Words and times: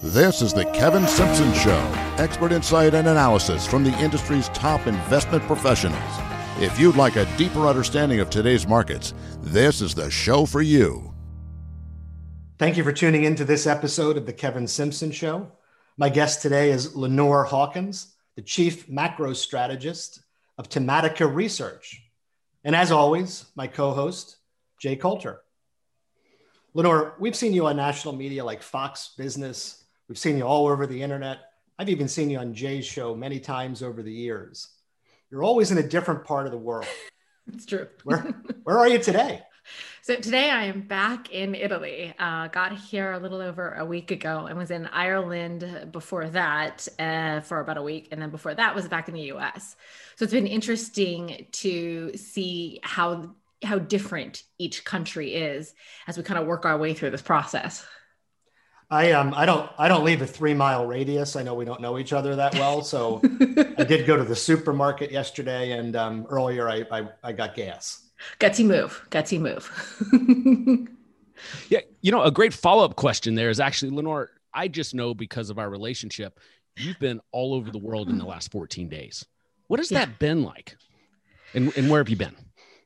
This 0.00 0.42
is 0.42 0.54
the 0.54 0.64
Kevin 0.66 1.08
Simpson 1.08 1.52
Show, 1.54 1.76
expert 2.18 2.52
insight 2.52 2.94
and 2.94 3.08
analysis 3.08 3.66
from 3.66 3.82
the 3.82 3.90
industry's 3.98 4.48
top 4.50 4.86
investment 4.86 5.42
professionals. 5.42 6.00
If 6.60 6.78
you'd 6.78 6.94
like 6.94 7.16
a 7.16 7.26
deeper 7.36 7.66
understanding 7.66 8.20
of 8.20 8.30
today's 8.30 8.64
markets, 8.64 9.12
this 9.42 9.80
is 9.80 9.96
the 9.96 10.08
show 10.08 10.46
for 10.46 10.62
you. 10.62 11.12
Thank 12.60 12.76
you 12.76 12.84
for 12.84 12.92
tuning 12.92 13.24
into 13.24 13.44
this 13.44 13.66
episode 13.66 14.16
of 14.16 14.24
the 14.24 14.32
Kevin 14.32 14.68
Simpson 14.68 15.10
Show. 15.10 15.50
My 15.96 16.08
guest 16.08 16.42
today 16.42 16.70
is 16.70 16.94
Lenore 16.94 17.42
Hawkins, 17.42 18.14
the 18.36 18.42
Chief 18.42 18.88
Macro 18.88 19.32
Strategist 19.32 20.20
of 20.58 20.68
Tematica 20.68 21.28
Research. 21.28 22.00
And 22.62 22.76
as 22.76 22.92
always, 22.92 23.46
my 23.56 23.66
co 23.66 23.90
host, 23.94 24.36
Jay 24.80 24.94
Coulter. 24.94 25.40
Lenore, 26.72 27.16
we've 27.18 27.34
seen 27.34 27.52
you 27.52 27.66
on 27.66 27.76
national 27.76 28.14
media 28.14 28.44
like 28.44 28.62
Fox 28.62 29.14
Business. 29.18 29.77
We've 30.08 30.18
seen 30.18 30.38
you 30.38 30.44
all 30.44 30.66
over 30.66 30.86
the 30.86 31.02
internet. 31.02 31.38
I've 31.78 31.90
even 31.90 32.08
seen 32.08 32.30
you 32.30 32.38
on 32.38 32.54
Jay's 32.54 32.86
show 32.86 33.14
many 33.14 33.38
times 33.38 33.82
over 33.82 34.02
the 34.02 34.12
years. 34.12 34.68
You're 35.30 35.44
always 35.44 35.70
in 35.70 35.78
a 35.78 35.82
different 35.82 36.24
part 36.24 36.46
of 36.46 36.52
the 36.52 36.58
world. 36.58 36.86
It's 37.50 37.64
true. 37.64 37.88
Where, 38.04 38.18
where 38.64 38.76
are 38.76 38.88
you 38.88 38.98
today? 38.98 39.40
So 40.00 40.16
today 40.16 40.48
I 40.48 40.64
am 40.64 40.80
back 40.80 41.30
in 41.30 41.54
Italy. 41.54 42.14
Uh, 42.18 42.48
got 42.48 42.72
here 42.72 43.12
a 43.12 43.18
little 43.18 43.42
over 43.42 43.74
a 43.74 43.84
week 43.84 44.10
ago 44.10 44.46
and 44.46 44.56
was 44.56 44.70
in 44.70 44.86
Ireland 44.86 45.90
before 45.92 46.26
that 46.30 46.88
uh, 46.98 47.40
for 47.40 47.60
about 47.60 47.76
a 47.76 47.82
week, 47.82 48.08
and 48.10 48.22
then 48.22 48.30
before 48.30 48.54
that 48.54 48.74
was 48.74 48.88
back 48.88 49.08
in 49.08 49.14
the 49.14 49.24
U.S. 49.24 49.76
So 50.16 50.22
it's 50.24 50.32
been 50.32 50.46
interesting 50.46 51.46
to 51.52 52.16
see 52.16 52.80
how 52.82 53.34
how 53.62 53.78
different 53.78 54.44
each 54.58 54.86
country 54.86 55.34
is 55.34 55.74
as 56.06 56.16
we 56.16 56.22
kind 56.22 56.40
of 56.40 56.46
work 56.46 56.64
our 56.64 56.78
way 56.78 56.94
through 56.94 57.10
this 57.10 57.20
process. 57.20 57.86
I 58.90 59.12
um 59.12 59.34
I 59.34 59.44
don't 59.44 59.70
I 59.78 59.88
don't 59.88 60.04
leave 60.04 60.22
a 60.22 60.26
three 60.26 60.54
mile 60.54 60.86
radius. 60.86 61.36
I 61.36 61.42
know 61.42 61.54
we 61.54 61.64
don't 61.64 61.80
know 61.80 61.98
each 61.98 62.12
other 62.12 62.34
that 62.36 62.54
well, 62.54 62.82
so 62.82 63.20
I 63.78 63.84
did 63.84 64.06
go 64.06 64.16
to 64.16 64.24
the 64.24 64.36
supermarket 64.36 65.10
yesterday, 65.10 65.72
and 65.72 65.94
um, 65.94 66.26
earlier 66.30 66.68
I, 66.68 66.84
I 66.90 67.08
I 67.22 67.32
got 67.32 67.54
gas. 67.54 68.08
Gutsy 68.40 68.64
move, 68.64 69.04
gutsy 69.10 69.38
move. 69.38 70.88
yeah, 71.68 71.80
you 72.00 72.10
know, 72.10 72.22
a 72.22 72.30
great 72.30 72.54
follow 72.54 72.84
up 72.84 72.96
question 72.96 73.34
there 73.34 73.50
is 73.50 73.60
actually 73.60 73.90
Lenore. 73.90 74.30
I 74.54 74.68
just 74.68 74.94
know 74.94 75.14
because 75.14 75.50
of 75.50 75.58
our 75.58 75.68
relationship, 75.68 76.40
you've 76.76 76.98
been 76.98 77.20
all 77.30 77.54
over 77.54 77.70
the 77.70 77.78
world 77.78 78.08
in 78.08 78.18
the 78.18 78.24
last 78.24 78.50
14 78.50 78.88
days. 78.88 79.24
What 79.68 79.78
has 79.78 79.90
yeah. 79.90 80.06
that 80.06 80.18
been 80.18 80.42
like? 80.42 80.76
And, 81.54 81.76
and 81.76 81.90
where 81.90 82.00
have 82.00 82.08
you 82.08 82.16
been? 82.16 82.34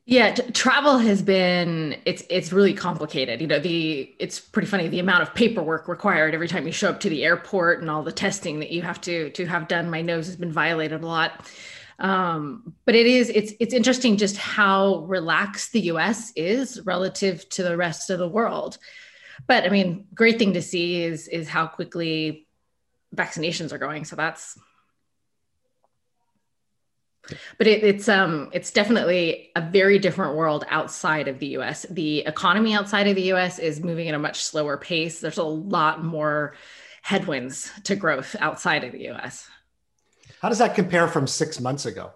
Yeah, 0.05 0.33
t- 0.33 0.51
travel 0.51 0.97
has 0.97 1.21
been 1.21 1.95
it's 2.05 2.23
it's 2.29 2.51
really 2.51 2.73
complicated. 2.73 3.39
You 3.39 3.47
know, 3.47 3.59
the 3.59 4.13
it's 4.19 4.39
pretty 4.39 4.67
funny 4.67 4.89
the 4.89 4.99
amount 4.99 5.23
of 5.23 5.33
paperwork 5.33 5.87
required 5.87 6.33
every 6.33 6.49
time 6.49 6.65
you 6.65 6.73
show 6.73 6.89
up 6.89 6.99
to 7.01 7.09
the 7.09 7.23
airport 7.23 7.79
and 7.79 7.89
all 7.89 8.03
the 8.03 8.11
testing 8.11 8.59
that 8.59 8.71
you 8.71 8.81
have 8.81 8.99
to 9.01 9.29
to 9.29 9.45
have 9.45 9.69
done. 9.69 9.89
My 9.89 10.01
nose 10.01 10.25
has 10.25 10.35
been 10.35 10.51
violated 10.51 11.03
a 11.03 11.07
lot. 11.07 11.49
Um, 11.99 12.73
but 12.85 12.95
it 12.95 13.05
is 13.05 13.29
it's 13.29 13.53
it's 13.61 13.73
interesting 13.73 14.17
just 14.17 14.35
how 14.35 15.05
relaxed 15.05 15.71
the 15.71 15.81
US 15.81 16.33
is 16.35 16.81
relative 16.81 17.47
to 17.49 17.63
the 17.63 17.77
rest 17.77 18.09
of 18.09 18.19
the 18.19 18.27
world. 18.27 18.77
But 19.47 19.63
I 19.63 19.69
mean, 19.69 20.07
great 20.13 20.37
thing 20.37 20.53
to 20.53 20.61
see 20.61 21.01
is 21.03 21.29
is 21.29 21.47
how 21.47 21.67
quickly 21.67 22.45
vaccinations 23.15 23.71
are 23.71 23.77
going. 23.77 24.03
So 24.03 24.17
that's 24.17 24.59
but 27.57 27.67
it, 27.67 27.83
it's 27.83 28.09
um 28.09 28.49
it's 28.53 28.71
definitely 28.71 29.51
a 29.55 29.61
very 29.61 29.99
different 29.99 30.35
world 30.35 30.65
outside 30.69 31.27
of 31.27 31.39
the 31.39 31.47
US. 31.57 31.85
The 31.89 32.19
economy 32.19 32.73
outside 32.73 33.07
of 33.07 33.15
the 33.15 33.33
US 33.33 33.59
is 33.59 33.81
moving 33.81 34.07
at 34.09 34.15
a 34.15 34.19
much 34.19 34.43
slower 34.43 34.77
pace. 34.77 35.19
There's 35.19 35.37
a 35.37 35.43
lot 35.43 36.03
more 36.03 36.55
headwinds 37.01 37.71
to 37.83 37.95
growth 37.95 38.35
outside 38.39 38.83
of 38.83 38.91
the 38.91 39.09
US. 39.09 39.47
How 40.41 40.49
does 40.49 40.59
that 40.59 40.75
compare 40.75 41.07
from 41.07 41.27
6 41.27 41.59
months 41.61 41.85
ago? 41.85 42.11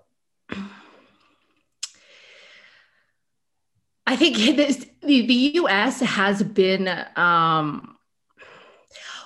I 4.09 4.16
think 4.16 4.38
this, 4.38 4.85
the, 5.01 5.25
the 5.28 5.51
US 5.56 6.00
has 6.01 6.44
been 6.44 6.89
um 7.16 7.94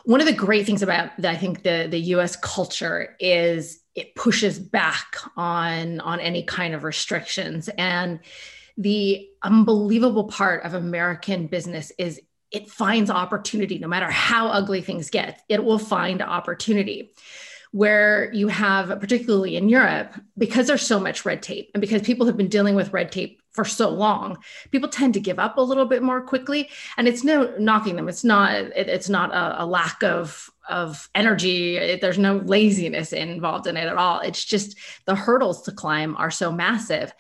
one 0.04 0.20
of 0.20 0.26
the 0.26 0.34
great 0.34 0.66
things 0.66 0.82
about 0.82 1.12
I 1.24 1.36
think 1.36 1.64
the 1.64 1.88
the 1.90 2.00
US 2.16 2.36
culture 2.36 3.16
is 3.20 3.81
it 3.96 4.16
pushes 4.16 4.60
back 4.60 5.18
on 5.36 6.00
on 6.00 6.20
any 6.20 6.44
kind 6.44 6.74
of 6.74 6.84
restrictions. 6.84 7.70
And 7.78 8.20
the 8.78 9.28
unbelievable 9.44 10.26
part 10.26 10.64
of 10.64 10.74
american 10.74 11.48
business 11.48 11.92
is 11.98 12.22
it 12.52 12.70
finds 12.70 13.10
opportunity 13.10 13.80
no 13.80 13.88
matter 13.88 14.10
how 14.10 14.48
ugly 14.48 14.82
things 14.82 15.10
get. 15.10 15.42
It 15.50 15.64
will 15.64 15.80
find 15.80 16.22
opportunity 16.22 17.14
where 17.72 18.32
you 18.34 18.50
have 18.50 19.00
particularly 19.00 19.56
in 19.56 19.70
europe 19.70 20.14
because 20.38 20.68
there's 20.68 20.86
so 20.86 21.00
much 21.00 21.24
red 21.24 21.42
tape 21.42 21.72
and 21.74 21.80
because 21.80 22.02
people 22.02 22.26
have 22.26 22.36
been 22.36 22.50
dealing 22.50 22.76
with 22.76 22.92
red 22.92 23.12
tape 23.14 23.42
for 23.52 23.66
so 23.66 23.90
long 23.90 24.38
people 24.72 24.90
tend 24.90 25.14
to 25.14 25.20
give 25.20 25.40
up 25.40 25.58
a 25.58 25.62
little 25.62 25.86
bit 25.86 26.02
more 26.02 26.22
quickly. 26.22 26.70
And 26.98 27.08
it's 27.08 27.24
no 27.24 27.54
knocking 27.58 27.96
them. 27.96 28.10
It's 28.10 28.24
not 28.24 28.54
it, 28.54 28.90
it's 28.90 29.10
not 29.10 29.34
a, 29.34 29.64
a 29.64 29.66
lack 29.66 30.04
of 30.04 30.50
of 30.70 31.10
energy. 31.16 31.98
There's 32.00 32.18
no 32.18 32.38
laziness 32.38 33.14
involved 33.14 33.68
in 33.68 33.78
it 33.78 33.88
at 33.88 33.98
all. 33.98 34.20
It's 34.20 34.46
just 34.46 34.78
the 35.06 35.16
hurdles 35.16 35.64
to 35.64 35.72
climb 35.72 36.16
are 36.18 36.32
so 36.32 36.52
massive. 36.52 37.14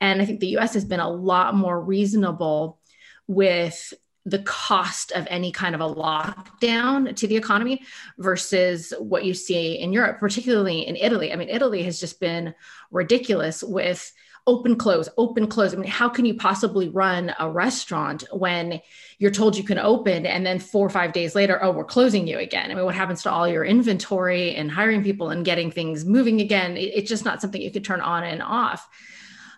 And 0.00 0.20
I 0.20 0.24
think 0.24 0.40
the 0.40 0.56
US 0.58 0.74
has 0.74 0.84
been 0.84 1.00
a 1.00 1.10
lot 1.10 1.54
more 1.54 1.80
reasonable 1.80 2.78
with 3.26 3.94
the 4.26 4.38
cost 4.40 5.12
of 5.12 5.26
any 5.28 5.52
kind 5.52 5.74
of 5.74 5.80
a 5.80 5.94
lockdown 5.94 7.14
to 7.14 7.26
the 7.26 7.36
economy 7.36 7.82
versus 8.18 8.92
what 8.98 9.24
you 9.24 9.34
see 9.34 9.78
in 9.78 9.92
Europe, 9.92 10.18
particularly 10.18 10.86
in 10.86 10.96
Italy. 10.96 11.32
I 11.32 11.36
mean, 11.36 11.50
Italy 11.50 11.82
has 11.82 12.00
just 12.00 12.20
been 12.20 12.54
ridiculous 12.90 13.62
with 13.62 14.10
open 14.46 14.76
close 14.76 15.08
open 15.16 15.46
close 15.46 15.72
i 15.72 15.76
mean 15.76 15.90
how 15.90 16.08
can 16.08 16.24
you 16.24 16.34
possibly 16.34 16.88
run 16.88 17.34
a 17.38 17.50
restaurant 17.50 18.24
when 18.30 18.80
you're 19.18 19.30
told 19.30 19.56
you 19.56 19.64
can 19.64 19.78
open 19.78 20.26
and 20.26 20.44
then 20.44 20.58
four 20.58 20.86
or 20.86 20.90
five 20.90 21.12
days 21.12 21.34
later 21.34 21.62
oh 21.62 21.70
we're 21.70 21.84
closing 21.84 22.26
you 22.26 22.38
again 22.38 22.70
i 22.70 22.74
mean 22.74 22.84
what 22.84 22.94
happens 22.94 23.22
to 23.22 23.30
all 23.30 23.48
your 23.48 23.64
inventory 23.64 24.54
and 24.54 24.70
hiring 24.70 25.02
people 25.02 25.30
and 25.30 25.44
getting 25.44 25.70
things 25.70 26.04
moving 26.04 26.40
again 26.40 26.76
it's 26.76 27.08
just 27.08 27.24
not 27.24 27.40
something 27.40 27.60
you 27.60 27.70
could 27.70 27.84
turn 27.84 28.00
on 28.00 28.22
and 28.22 28.42
off 28.42 28.88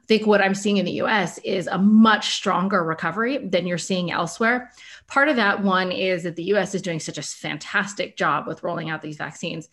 I 0.03 0.07
think 0.07 0.27
what 0.29 0.41
I'm 0.41 0.55
seeing 0.55 0.77
in 0.77 0.85
the 0.85 1.03
US 1.03 1.39
is 1.39 1.67
a 1.67 1.79
much 1.79 2.37
stronger 2.37 2.85
recovery 2.85 3.39
than 3.39 3.67
you're 3.67 3.77
seeing 3.77 4.13
elsewhere. 4.13 4.71
Part 5.09 5.29
of 5.29 5.35
that 5.35 5.65
one 5.65 5.91
is 5.91 6.23
that 6.23 6.37
the 6.37 6.45
US 6.55 6.77
is 6.77 6.83
doing 6.83 7.01
such 7.01 7.19
a 7.19 7.23
fantastic 7.23 8.17
job 8.17 8.47
with 8.47 8.63
rolling 8.63 8.89
out 8.89 9.03
these 9.03 9.17
vaccines. 9.17 9.69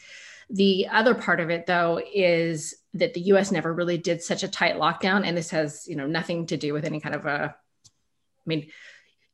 The 0.50 0.88
other 0.92 1.14
part 1.14 1.40
of 1.40 1.52
it, 1.52 1.68
though, 1.68 2.02
is 2.14 2.74
that 2.96 3.14
the 3.14 3.22
US 3.22 3.52
never 3.52 3.74
really 3.74 3.98
did 3.98 4.22
such 4.22 4.44
a 4.44 4.48
tight 4.48 4.76
lockdown. 4.76 5.26
And 5.26 5.36
this 5.36 5.50
has, 5.50 5.88
you 5.88 5.96
know, 5.96 6.08
nothing 6.08 6.46
to 6.48 6.58
do 6.58 6.74
with 6.74 6.86
any 6.86 7.00
kind 7.00 7.16
of 7.16 7.26
a, 7.26 7.56
I 7.56 8.46
mean, 8.46 8.68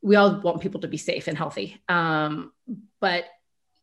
we 0.02 0.16
all 0.16 0.40
want 0.40 0.62
people 0.62 0.82
to 0.82 0.88
be 0.88 0.98
safe 0.98 1.28
and 1.28 1.38
healthy. 1.38 1.82
Um, 1.90 2.54
but 3.02 3.26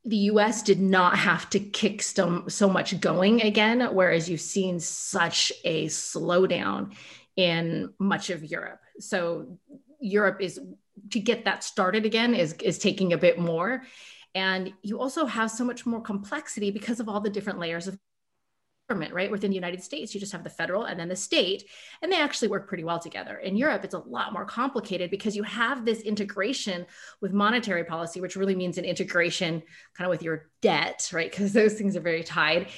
the 0.04 0.16
US 0.16 0.62
did 0.62 0.81
not 0.81 1.19
have 1.19 1.50
to 1.50 1.60
kick 1.60 2.00
so, 2.00 2.44
so 2.48 2.69
much 2.69 2.98
going 3.00 3.42
again, 3.42 3.81
whereas 3.92 4.31
you've 4.31 4.41
seen 4.41 4.81
such 4.81 5.53
a 5.65 5.86
slowdown 5.86 6.94
in 7.36 7.92
much 7.98 8.31
of 8.31 8.44
Europe. 8.44 8.81
So 8.98 9.59
Europe 10.00 10.41
is 10.41 10.60
to 11.10 11.20
get 11.20 11.44
that 11.44 11.65
started 11.65 12.06
again 12.06 12.34
is, 12.34 12.54
is 12.54 12.78
taking 12.78 13.12
a 13.12 13.19
bit 13.19 13.38
more. 13.38 13.82
And 14.34 14.72
you 14.82 15.00
also 15.00 15.26
have 15.26 15.50
so 15.50 15.65
much 15.65 15.86
more 15.86 16.00
complexity 16.00 16.70
because 16.70 17.00
of 17.00 17.09
all 17.09 17.20
the 17.20 17.31
different 17.31 17.59
layers 17.59 17.88
of 17.88 17.98
government, 18.88 19.12
right? 19.12 19.30
Within 19.30 19.50
the 19.50 19.56
United 19.56 19.82
States, 19.82 20.14
you 20.14 20.20
just 20.20 20.32
have 20.32 20.44
the 20.44 20.50
federal 20.50 20.84
and 20.84 20.98
then 20.98 21.08
the 21.08 21.16
state, 21.16 21.64
and 22.02 22.12
they 22.12 22.20
actually 22.20 22.48
work 22.48 22.69
pretty 22.69 22.84
well 22.84 22.98
together. 22.98 23.38
In 23.38 23.56
Europe, 23.56 23.84
it's 23.84 23.94
a 23.94 23.98
lot 23.98 24.32
more 24.32 24.44
complicated 24.44 25.10
because 25.10 25.34
you 25.34 25.42
have 25.42 25.84
this 25.84 26.00
integration 26.00 26.86
with 27.20 27.32
monetary 27.32 27.84
policy, 27.84 28.20
which 28.20 28.36
really 28.36 28.54
means 28.54 28.78
an 28.78 28.84
integration 28.84 29.62
kind 29.97 30.06
of 30.06 30.10
with 30.10 30.22
your 30.22 30.48
debt, 30.62 31.08
right? 31.12 31.30
Because 31.30 31.53
those 31.53 31.74
things 31.74 31.97
are 31.97 32.00
very 32.00 32.22
tied 32.22 32.68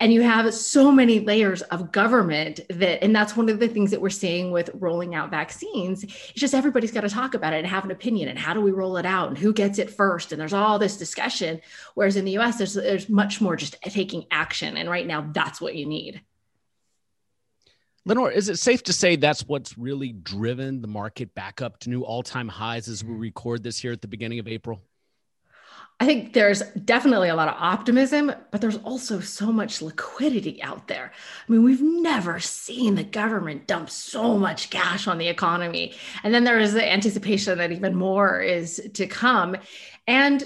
and 0.00 0.12
you 0.12 0.22
have 0.22 0.52
so 0.54 0.92
many 0.92 1.20
layers 1.20 1.62
of 1.62 1.90
government 1.90 2.60
that 2.70 3.02
and 3.02 3.14
that's 3.14 3.36
one 3.36 3.48
of 3.48 3.58
the 3.58 3.68
things 3.68 3.90
that 3.90 4.00
we're 4.00 4.10
seeing 4.10 4.50
with 4.52 4.70
rolling 4.74 5.14
out 5.14 5.30
vaccines. 5.30 6.04
It's 6.04 6.32
just 6.34 6.54
everybody's 6.54 6.92
got 6.92 7.00
to 7.00 7.08
talk 7.08 7.34
about 7.34 7.52
it 7.52 7.58
and 7.58 7.66
have 7.66 7.84
an 7.84 7.90
opinion 7.90 8.28
and 8.28 8.38
how 8.38 8.54
do 8.54 8.60
we 8.60 8.70
roll 8.70 8.96
it 8.96 9.06
out 9.06 9.28
and 9.28 9.38
who 9.38 9.52
gets 9.52 9.78
it 9.78 9.90
first? 9.90 10.32
And 10.32 10.40
there's 10.40 10.52
all 10.52 10.78
this 10.78 10.96
discussion. 10.96 11.60
Whereas 11.94 12.16
in 12.16 12.24
the 12.24 12.38
us 12.38 12.58
there's, 12.58 12.74
there's 12.74 13.08
much 13.08 13.40
more 13.40 13.56
just 13.56 13.80
taking 13.82 14.26
action. 14.30 14.76
And 14.76 14.88
right 14.88 15.06
now 15.06 15.28
that's 15.32 15.60
what 15.60 15.74
you 15.74 15.86
need. 15.86 16.22
Lenore, 18.04 18.30
is 18.30 18.48
it 18.48 18.58
safe 18.58 18.82
to 18.84 18.92
say 18.92 19.16
that's 19.16 19.46
what's 19.46 19.76
really 19.76 20.12
driven 20.12 20.80
the 20.80 20.88
market 20.88 21.34
back 21.34 21.60
up 21.60 21.78
to 21.80 21.90
new 21.90 22.02
all-time 22.02 22.48
highs 22.48 22.88
as 22.88 23.04
we 23.04 23.14
mm. 23.14 23.20
record 23.20 23.62
this 23.62 23.78
here 23.78 23.92
at 23.92 24.00
the 24.00 24.08
beginning 24.08 24.38
of 24.38 24.48
April? 24.48 24.80
I 26.00 26.06
think 26.06 26.32
there's 26.32 26.62
definitely 26.84 27.28
a 27.28 27.34
lot 27.34 27.48
of 27.48 27.56
optimism, 27.58 28.32
but 28.52 28.60
there's 28.60 28.76
also 28.78 29.18
so 29.18 29.50
much 29.50 29.82
liquidity 29.82 30.62
out 30.62 30.86
there. 30.86 31.10
I 31.48 31.52
mean, 31.52 31.64
we've 31.64 31.82
never 31.82 32.38
seen 32.38 32.94
the 32.94 33.02
government 33.02 33.66
dump 33.66 33.90
so 33.90 34.38
much 34.38 34.70
cash 34.70 35.08
on 35.08 35.18
the 35.18 35.26
economy. 35.26 35.94
And 36.22 36.32
then 36.32 36.44
there 36.44 36.60
is 36.60 36.72
the 36.72 36.88
anticipation 36.88 37.58
that 37.58 37.72
even 37.72 37.96
more 37.96 38.40
is 38.40 38.80
to 38.94 39.08
come. 39.08 39.56
And 40.06 40.44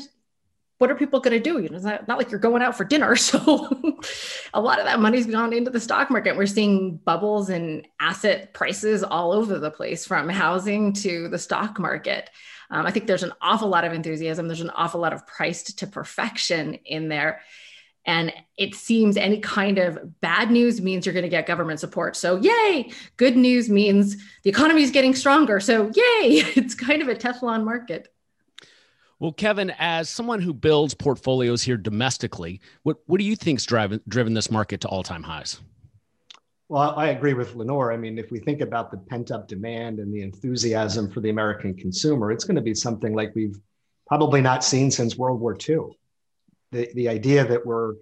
what 0.82 0.90
are 0.90 0.96
people 0.96 1.20
going 1.20 1.40
to 1.40 1.40
do? 1.40 1.62
You 1.62 1.68
know, 1.68 1.76
it's 1.76 1.84
not, 1.84 2.08
not 2.08 2.18
like 2.18 2.32
you're 2.32 2.40
going 2.40 2.60
out 2.60 2.76
for 2.76 2.84
dinner. 2.84 3.14
So 3.22 3.78
a 4.52 4.60
lot 4.60 4.80
of 4.80 4.86
that 4.86 4.98
money's 4.98 5.26
gone 5.26 5.52
into 5.52 5.70
the 5.70 5.78
stock 5.78 6.10
market. 6.10 6.36
We're 6.36 6.46
seeing 6.46 6.96
bubbles 6.96 7.50
and 7.50 7.86
asset 8.00 8.52
prices 8.52 9.04
all 9.04 9.30
over 9.30 9.60
the 9.60 9.70
place 9.70 10.04
from 10.04 10.28
housing 10.28 10.92
to 10.94 11.28
the 11.28 11.38
stock 11.38 11.78
market. 11.78 12.30
Um, 12.68 12.84
I 12.84 12.90
think 12.90 13.06
there's 13.06 13.22
an 13.22 13.32
awful 13.40 13.68
lot 13.68 13.84
of 13.84 13.92
enthusiasm. 13.92 14.48
There's 14.48 14.60
an 14.60 14.70
awful 14.70 15.00
lot 15.00 15.12
of 15.12 15.24
priced 15.24 15.78
to 15.78 15.86
perfection 15.86 16.74
in 16.84 17.08
there. 17.08 17.42
And 18.04 18.32
it 18.58 18.74
seems 18.74 19.16
any 19.16 19.38
kind 19.38 19.78
of 19.78 20.20
bad 20.20 20.50
news 20.50 20.80
means 20.80 21.06
you're 21.06 21.12
going 21.12 21.22
to 21.22 21.28
get 21.28 21.46
government 21.46 21.78
support. 21.78 22.16
So, 22.16 22.36
yay. 22.38 22.90
Good 23.16 23.36
news 23.36 23.70
means 23.70 24.16
the 24.42 24.50
economy 24.50 24.82
is 24.82 24.90
getting 24.90 25.14
stronger. 25.14 25.60
So, 25.60 25.92
yay. 25.94 26.42
It's 26.56 26.74
kind 26.74 27.02
of 27.02 27.08
a 27.08 27.14
Teflon 27.14 27.62
market. 27.62 28.11
Well, 29.22 29.30
Kevin, 29.30 29.72
as 29.78 30.08
someone 30.08 30.40
who 30.40 30.52
builds 30.52 30.94
portfolios 30.94 31.62
here 31.62 31.76
domestically, 31.76 32.60
what, 32.82 32.96
what 33.06 33.18
do 33.18 33.24
you 33.24 33.36
think's 33.36 33.64
driving 33.64 34.00
driven 34.08 34.34
this 34.34 34.50
market 34.50 34.80
to 34.80 34.88
all 34.88 35.04
time 35.04 35.22
highs? 35.22 35.60
Well, 36.68 36.92
I 36.96 37.10
agree 37.10 37.32
with 37.32 37.54
Lenore. 37.54 37.92
I 37.92 37.96
mean, 37.96 38.18
if 38.18 38.32
we 38.32 38.40
think 38.40 38.62
about 38.62 38.90
the 38.90 38.96
pent 38.96 39.30
up 39.30 39.46
demand 39.46 40.00
and 40.00 40.12
the 40.12 40.22
enthusiasm 40.22 41.08
for 41.08 41.20
the 41.20 41.30
American 41.30 41.72
consumer, 41.72 42.32
it's 42.32 42.42
going 42.42 42.56
to 42.56 42.62
be 42.62 42.74
something 42.74 43.14
like 43.14 43.32
we've 43.36 43.56
probably 44.08 44.40
not 44.40 44.64
seen 44.64 44.90
since 44.90 45.16
World 45.16 45.38
War 45.38 45.56
II. 45.56 45.96
The, 46.72 46.90
the 46.96 47.08
idea 47.08 47.46
that 47.46 47.64
we're 47.64 47.94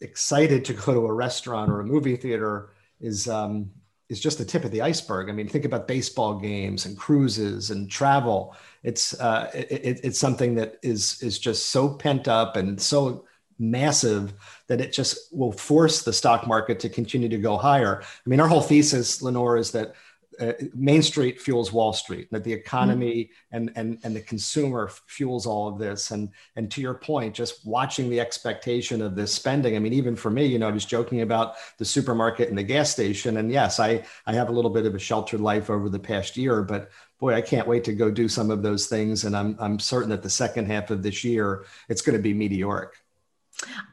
excited 0.00 0.64
to 0.64 0.72
go 0.72 0.94
to 0.94 1.06
a 1.06 1.12
restaurant 1.12 1.70
or 1.70 1.78
a 1.78 1.84
movie 1.84 2.16
theater 2.16 2.70
is, 3.00 3.28
um, 3.28 3.70
is 4.08 4.20
just 4.20 4.38
the 4.38 4.44
tip 4.44 4.64
of 4.64 4.70
the 4.70 4.82
iceberg. 4.82 5.28
I 5.28 5.32
mean, 5.32 5.48
think 5.48 5.64
about 5.64 5.88
baseball 5.88 6.38
games 6.38 6.86
and 6.86 6.96
cruises 6.96 7.70
and 7.70 7.90
travel. 7.90 8.54
It's, 8.82 9.18
uh, 9.18 9.50
it, 9.54 10.00
it's 10.04 10.18
something 10.18 10.54
that 10.56 10.76
is, 10.82 11.22
is 11.22 11.38
just 11.38 11.70
so 11.70 11.88
pent 11.88 12.28
up 12.28 12.56
and 12.56 12.80
so 12.80 13.24
massive 13.58 14.34
that 14.66 14.80
it 14.80 14.92
just 14.92 15.32
will 15.32 15.52
force 15.52 16.02
the 16.02 16.12
stock 16.12 16.46
market 16.46 16.80
to 16.80 16.88
continue 16.88 17.28
to 17.28 17.38
go 17.38 17.56
higher. 17.56 18.02
I 18.02 18.28
mean, 18.28 18.40
our 18.40 18.48
whole 18.48 18.60
thesis, 18.60 19.22
Lenore, 19.22 19.56
is 19.56 19.70
that 19.72 19.94
uh, 20.40 20.52
Main 20.74 21.02
Street 21.02 21.40
fuels 21.40 21.72
Wall 21.72 21.92
Street, 21.92 22.28
that 22.30 22.44
the 22.44 22.52
economy 22.52 23.24
mm-hmm. 23.24 23.56
and, 23.56 23.72
and, 23.76 23.98
and 24.02 24.16
the 24.16 24.20
consumer 24.20 24.90
fuels 25.06 25.46
all 25.46 25.68
of 25.68 25.78
this. 25.78 26.10
And, 26.10 26.30
and 26.56 26.70
to 26.72 26.80
your 26.80 26.94
point, 26.94 27.34
just 27.34 27.66
watching 27.66 28.10
the 28.10 28.20
expectation 28.20 29.02
of 29.02 29.16
this 29.16 29.32
spending. 29.32 29.76
I 29.76 29.78
mean, 29.78 29.92
even 29.92 30.16
for 30.16 30.30
me, 30.30 30.46
you 30.46 30.58
know, 30.58 30.68
I 30.68 30.72
was 30.72 30.84
joking 30.84 31.20
about 31.22 31.54
the 31.78 31.84
supermarket 31.84 32.48
and 32.48 32.58
the 32.58 32.62
gas 32.62 32.90
station. 32.90 33.36
And 33.36 33.50
yes, 33.50 33.80
I, 33.80 34.04
I 34.26 34.34
have 34.34 34.48
a 34.48 34.52
little 34.52 34.70
bit 34.70 34.86
of 34.86 34.94
a 34.94 34.98
sheltered 34.98 35.40
life 35.40 35.70
over 35.70 35.88
the 35.88 35.98
past 35.98 36.36
year, 36.36 36.62
but 36.62 36.90
boy, 37.18 37.34
I 37.34 37.40
can't 37.40 37.68
wait 37.68 37.84
to 37.84 37.92
go 37.92 38.10
do 38.10 38.28
some 38.28 38.50
of 38.50 38.62
those 38.62 38.86
things. 38.86 39.24
And 39.24 39.36
I'm, 39.36 39.56
I'm 39.58 39.78
certain 39.78 40.10
that 40.10 40.22
the 40.22 40.30
second 40.30 40.66
half 40.66 40.90
of 40.90 41.02
this 41.02 41.24
year, 41.24 41.64
it's 41.88 42.02
going 42.02 42.16
to 42.16 42.22
be 42.22 42.34
meteoric. 42.34 42.90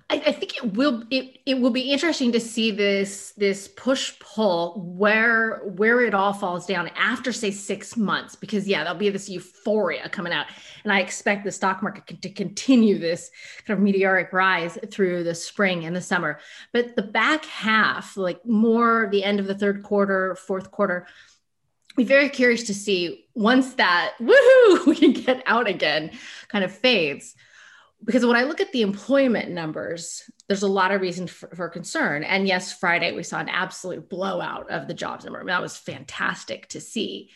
I, 0.10 0.22
I, 0.28 0.32
think 0.32 0.51
will 0.64 1.04
it, 1.10 1.40
it 1.46 1.60
will 1.60 1.72
be 1.72 1.92
interesting 1.92 2.32
to 2.32 2.40
see 2.40 2.72
this 2.72 3.34
this 3.38 3.68
push 3.68 4.18
pull 4.20 4.82
where 4.82 5.60
where 5.76 6.02
it 6.02 6.14
all 6.14 6.34
falls 6.34 6.66
down 6.66 6.90
after 6.96 7.32
say 7.32 7.52
six 7.52 7.98
months 7.98 8.36
because 8.36 8.68
yeah 8.68 8.84
there'll 8.84 8.98
be 8.98 9.10
this 9.10 9.30
euphoria 9.30 10.10
coming 10.10 10.34
out. 10.34 10.48
And 10.84 10.92
I 10.92 11.00
expect 11.00 11.44
the 11.44 11.52
stock 11.52 11.82
market 11.82 12.22
to 12.22 12.30
continue 12.30 12.98
this 12.98 13.32
kind 13.66 13.78
of 13.78 13.84
meteoric 13.84 14.34
rise 14.34 14.78
through 14.90 15.24
the 15.24 15.36
spring 15.36 15.86
and 15.86 15.96
the 15.96 16.02
summer. 16.02 16.40
But 16.74 16.96
the 16.96 17.04
back 17.04 17.46
half 17.46 18.18
like 18.18 18.46
more 18.46 19.10
the 19.12 19.24
end 19.24 19.40
of 19.40 19.48
the 19.48 19.56
third 19.56 19.84
quarter 19.84 20.36
fourth 20.36 20.72
quarter 20.72 21.08
be 21.96 22.04
very 22.04 22.30
curious 22.30 22.64
to 22.64 22.74
see 22.74 23.26
once 23.34 23.74
that 23.74 24.14
woohoo 24.22 24.86
we 24.86 24.96
can 24.96 25.12
get 25.12 25.44
out 25.46 25.68
again 25.68 26.12
kind 26.48 26.64
of 26.64 26.72
fades 26.72 27.36
because 28.04 28.26
when 28.26 28.36
I 28.36 28.44
look 28.44 28.62
at 28.62 28.72
the 28.72 28.82
employment 28.82 29.52
numbers, 29.52 30.24
there's 30.48 30.64
a 30.64 30.68
lot 30.68 30.92
of 30.92 31.02
reason 31.02 31.28
for, 31.28 31.50
for, 31.56 31.70
concern. 31.70 32.24
And 32.24 32.48
yes, 32.48 32.74
Friday 32.74 33.12
we 33.12 33.24
saw 33.24 33.40
an 33.40 33.50
absolute 33.50 34.10
blowout 34.10 34.72
of 34.72 34.88
the 34.88 34.94
jobs 34.94 35.24
number. 35.24 35.40
I 35.40 35.44
mean, 35.44 35.48
that 35.48 35.62
was 35.62 35.78
fantastic 35.78 36.68
to 36.70 36.82
see. 36.82 37.30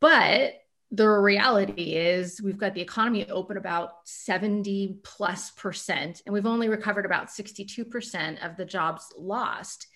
But 0.00 0.54
the 0.90 1.08
reality 1.08 1.94
is 1.94 2.40
we've 2.40 2.58
got 2.58 2.74
the 2.74 2.80
economy 2.80 3.28
open 3.28 3.56
about 3.56 3.90
70 4.04 4.98
plus 5.02 5.50
percent, 5.52 6.22
and 6.26 6.32
we've 6.32 6.46
only 6.46 6.68
recovered 6.68 7.06
about 7.06 7.28
62% 7.28 8.44
of 8.44 8.56
the 8.56 8.64
jobs 8.64 9.06
lost. 9.16 9.86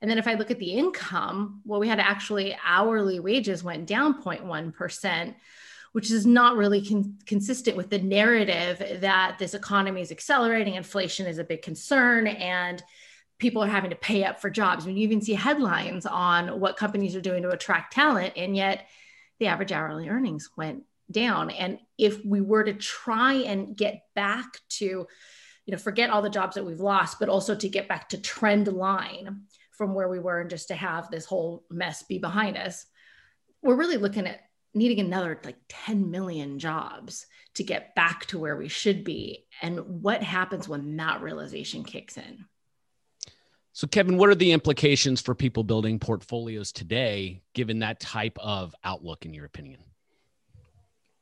And 0.00 0.10
then 0.10 0.18
if 0.18 0.26
I 0.26 0.34
look 0.34 0.50
at 0.50 0.58
the 0.58 0.72
income, 0.72 1.60
well, 1.64 1.80
we 1.80 1.88
had 1.88 2.00
actually 2.00 2.56
hourly 2.64 3.20
wages 3.20 3.62
went 3.62 3.86
down 3.86 4.22
0.1 4.22 4.72
percent 4.72 5.36
which 5.92 6.10
is 6.10 6.24
not 6.24 6.56
really 6.56 6.84
con- 6.84 7.18
consistent 7.26 7.76
with 7.76 7.90
the 7.90 7.98
narrative 7.98 9.00
that 9.00 9.36
this 9.38 9.54
economy 9.54 10.00
is 10.00 10.12
accelerating, 10.12 10.74
inflation 10.74 11.26
is 11.26 11.38
a 11.38 11.44
big 11.44 11.62
concern, 11.62 12.26
and 12.26 12.82
people 13.38 13.62
are 13.62 13.68
having 13.68 13.90
to 13.90 13.96
pay 13.96 14.22
up 14.24 14.40
for 14.40 14.50
jobs. 14.50 14.84
I 14.84 14.88
mean, 14.88 14.96
you 14.96 15.04
even 15.04 15.22
see 15.22 15.34
headlines 15.34 16.06
on 16.06 16.60
what 16.60 16.76
companies 16.76 17.16
are 17.16 17.20
doing 17.20 17.42
to 17.42 17.50
attract 17.50 17.92
talent, 17.92 18.34
and 18.36 18.54
yet 18.54 18.86
the 19.40 19.46
average 19.46 19.72
hourly 19.72 20.08
earnings 20.08 20.50
went 20.56 20.84
down. 21.10 21.50
And 21.50 21.78
if 21.98 22.24
we 22.24 22.40
were 22.40 22.62
to 22.64 22.74
try 22.74 23.34
and 23.34 23.76
get 23.76 24.02
back 24.14 24.58
to, 24.68 24.84
you 24.84 25.72
know, 25.72 25.78
forget 25.78 26.10
all 26.10 26.22
the 26.22 26.30
jobs 26.30 26.54
that 26.54 26.64
we've 26.64 26.80
lost, 26.80 27.18
but 27.18 27.28
also 27.28 27.54
to 27.54 27.68
get 27.68 27.88
back 27.88 28.10
to 28.10 28.20
trend 28.20 28.68
line 28.68 29.42
from 29.72 29.94
where 29.94 30.08
we 30.08 30.18
were 30.18 30.40
and 30.40 30.50
just 30.50 30.68
to 30.68 30.74
have 30.74 31.10
this 31.10 31.24
whole 31.24 31.64
mess 31.70 32.02
be 32.02 32.18
behind 32.18 32.56
us, 32.56 32.86
we're 33.62 33.76
really 33.76 33.96
looking 33.96 34.26
at 34.26 34.40
needing 34.74 35.00
another 35.00 35.38
like 35.44 35.58
10 35.68 36.10
million 36.10 36.58
jobs 36.58 37.26
to 37.54 37.64
get 37.64 37.94
back 37.94 38.26
to 38.26 38.38
where 38.38 38.56
we 38.56 38.68
should 38.68 39.04
be. 39.04 39.46
And 39.62 40.02
what 40.02 40.22
happens 40.22 40.68
when 40.68 40.96
that 40.96 41.20
realization 41.20 41.84
kicks 41.84 42.16
in? 42.16 42.44
So 43.72 43.86
kevin 43.86 44.16
what 44.16 44.28
are 44.28 44.34
the 44.34 44.52
implications 44.52 45.20
for 45.20 45.34
people 45.34 45.64
building 45.64 45.98
portfolios 45.98 46.72
today 46.72 47.42
given 47.54 47.78
that 47.80 48.00
type 48.00 48.36
of 48.40 48.74
outlook 48.84 49.24
in 49.24 49.32
your 49.32 49.44
opinion? 49.44 49.80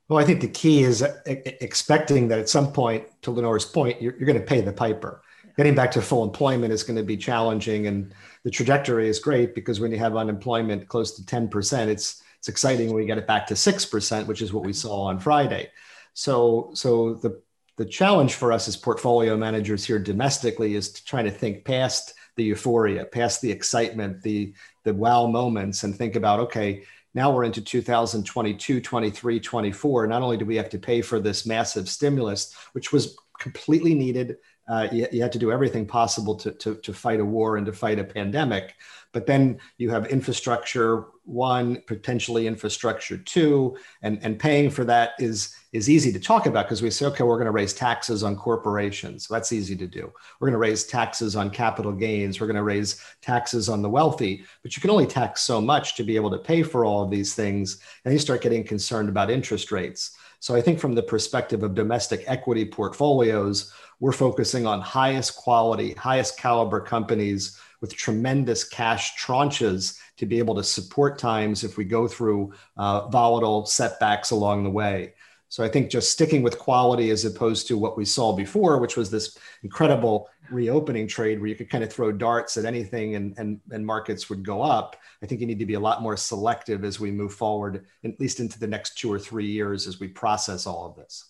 Well 0.08 0.18
i 0.18 0.24
think 0.24 0.40
the 0.40 0.48
key 0.48 0.82
is 0.82 1.02
uh, 1.02 1.20
expecting 1.26 2.28
that 2.28 2.38
at 2.38 2.48
some 2.48 2.72
point 2.72 3.04
to 3.22 3.30
lenore's 3.30 3.66
point 3.66 4.00
you're, 4.00 4.16
you're 4.16 4.26
going 4.26 4.40
to 4.40 4.44
pay 4.44 4.60
the 4.60 4.72
piper. 4.72 5.22
Getting 5.56 5.74
back 5.74 5.90
to 5.92 6.02
full 6.02 6.22
employment 6.24 6.72
is 6.72 6.84
going 6.84 6.96
to 6.96 7.02
be 7.02 7.16
challenging 7.16 7.86
and 7.86 8.14
the 8.44 8.50
trajectory 8.50 9.08
is 9.08 9.18
great 9.18 9.54
because 9.54 9.80
when 9.80 9.90
you 9.90 9.98
have 9.98 10.16
unemployment 10.16 10.88
close 10.88 11.12
to 11.16 11.22
10% 11.22 11.88
it's 11.88 12.22
it's 12.38 12.48
exciting 12.48 12.88
when 12.88 12.96
we 12.96 13.06
get 13.06 13.18
it 13.18 13.26
back 13.26 13.46
to 13.48 13.54
6%, 13.54 14.26
which 14.26 14.42
is 14.42 14.52
what 14.52 14.64
we 14.64 14.72
saw 14.72 15.04
on 15.04 15.18
Friday. 15.18 15.70
So, 16.14 16.70
so 16.74 17.14
the, 17.14 17.40
the 17.76 17.84
challenge 17.84 18.34
for 18.34 18.52
us 18.52 18.68
as 18.68 18.76
portfolio 18.76 19.36
managers 19.36 19.84
here 19.84 19.98
domestically 19.98 20.74
is 20.74 20.92
to 20.92 21.04
try 21.04 21.22
to 21.22 21.30
think 21.30 21.64
past 21.64 22.14
the 22.36 22.44
euphoria, 22.44 23.04
past 23.04 23.40
the 23.40 23.50
excitement, 23.50 24.22
the, 24.22 24.54
the 24.84 24.94
wow 24.94 25.26
moments, 25.26 25.82
and 25.82 25.94
think 25.94 26.16
about, 26.16 26.40
okay, 26.40 26.84
now 27.14 27.32
we're 27.32 27.44
into 27.44 27.60
2022, 27.60 28.80
23, 28.80 29.40
24. 29.40 30.06
Not 30.06 30.22
only 30.22 30.36
do 30.36 30.44
we 30.44 30.56
have 30.56 30.68
to 30.70 30.78
pay 30.78 31.02
for 31.02 31.18
this 31.18 31.46
massive 31.46 31.88
stimulus, 31.88 32.54
which 32.72 32.92
was 32.92 33.16
completely 33.38 33.94
needed, 33.94 34.36
uh, 34.68 34.88
you, 34.92 35.06
you, 35.10 35.22
had 35.22 35.32
to 35.32 35.38
do 35.38 35.50
everything 35.50 35.86
possible 35.86 36.34
to, 36.36 36.52
to, 36.52 36.74
to 36.76 36.92
fight 36.92 37.20
a 37.20 37.24
war 37.24 37.56
and 37.56 37.66
to 37.66 37.72
fight 37.72 37.98
a 37.98 38.04
pandemic. 38.04 38.74
But 39.12 39.26
then 39.26 39.58
you 39.78 39.88
have 39.90 40.06
infrastructure 40.08 41.06
one, 41.24 41.82
potentially 41.86 42.46
infrastructure 42.46 43.16
two, 43.16 43.76
and, 44.02 44.18
and 44.22 44.38
paying 44.38 44.68
for 44.70 44.84
that 44.84 45.12
is, 45.18 45.54
is 45.72 45.88
easy 45.88 46.12
to 46.12 46.20
talk 46.20 46.46
about 46.46 46.66
because 46.66 46.82
we 46.82 46.90
say, 46.90 47.06
okay, 47.06 47.22
we're 47.22 47.36
going 47.36 47.46
to 47.46 47.52
raise 47.52 47.72
taxes 47.72 48.22
on 48.22 48.36
corporations. 48.36 49.26
That's 49.26 49.52
easy 49.52 49.76
to 49.76 49.86
do. 49.86 50.12
We're 50.38 50.48
going 50.48 50.52
to 50.52 50.58
raise 50.58 50.84
taxes 50.84 51.36
on 51.36 51.48
capital 51.48 51.92
gains. 51.92 52.38
We're 52.38 52.46
going 52.46 52.56
to 52.56 52.62
raise 52.62 53.02
taxes 53.22 53.70
on 53.70 53.80
the 53.80 53.90
wealthy. 53.90 54.44
But 54.62 54.76
you 54.76 54.82
can 54.82 54.90
only 54.90 55.06
tax 55.06 55.42
so 55.42 55.60
much 55.60 55.96
to 55.96 56.04
be 56.04 56.16
able 56.16 56.30
to 56.30 56.38
pay 56.38 56.62
for 56.62 56.84
all 56.84 57.02
of 57.02 57.10
these 57.10 57.34
things. 57.34 57.80
And 58.04 58.12
you 58.12 58.18
start 58.18 58.42
getting 58.42 58.64
concerned 58.64 59.08
about 59.08 59.30
interest 59.30 59.72
rates. 59.72 60.16
So 60.40 60.54
I 60.54 60.60
think 60.60 60.78
from 60.78 60.94
the 60.94 61.02
perspective 61.02 61.62
of 61.62 61.74
domestic 61.74 62.24
equity 62.26 62.64
portfolios, 62.64 63.72
we're 64.00 64.12
focusing 64.12 64.66
on 64.66 64.80
highest 64.80 65.36
quality, 65.36 65.94
highest 65.94 66.38
caliber 66.38 66.80
companies 66.80 67.58
with 67.80 67.94
tremendous 67.94 68.64
cash 68.64 69.16
tranches 69.22 69.98
to 70.16 70.26
be 70.26 70.38
able 70.38 70.54
to 70.54 70.64
support 70.64 71.18
times 71.18 71.64
if 71.64 71.76
we 71.76 71.84
go 71.84 72.06
through 72.06 72.52
uh, 72.76 73.08
volatile 73.08 73.66
setbacks 73.66 74.30
along 74.30 74.64
the 74.64 74.70
way. 74.70 75.14
So 75.50 75.64
I 75.64 75.68
think 75.68 75.90
just 75.90 76.10
sticking 76.10 76.42
with 76.42 76.58
quality 76.58 77.10
as 77.10 77.24
opposed 77.24 77.68
to 77.68 77.78
what 77.78 77.96
we 77.96 78.04
saw 78.04 78.34
before, 78.34 78.78
which 78.78 78.96
was 78.96 79.10
this 79.10 79.38
incredible 79.62 80.28
reopening 80.50 81.08
trade 81.08 81.40
where 81.40 81.48
you 81.48 81.54
could 81.54 81.70
kind 81.70 81.82
of 81.82 81.90
throw 81.90 82.12
darts 82.12 82.56
at 82.58 82.66
anything 82.66 83.14
and, 83.14 83.34
and, 83.38 83.60
and 83.70 83.84
markets 83.84 84.28
would 84.28 84.44
go 84.44 84.62
up. 84.62 84.96
I 85.22 85.26
think 85.26 85.40
you 85.40 85.46
need 85.46 85.58
to 85.58 85.66
be 85.66 85.74
a 85.74 85.80
lot 85.80 86.02
more 86.02 86.16
selective 86.16 86.84
as 86.84 87.00
we 87.00 87.10
move 87.10 87.32
forward, 87.32 87.86
at 88.04 88.20
least 88.20 88.40
into 88.40 88.58
the 88.58 88.66
next 88.66 88.98
two 88.98 89.10
or 89.10 89.18
three 89.18 89.46
years 89.46 89.86
as 89.86 89.98
we 89.98 90.08
process 90.08 90.66
all 90.66 90.86
of 90.86 90.96
this. 90.96 91.24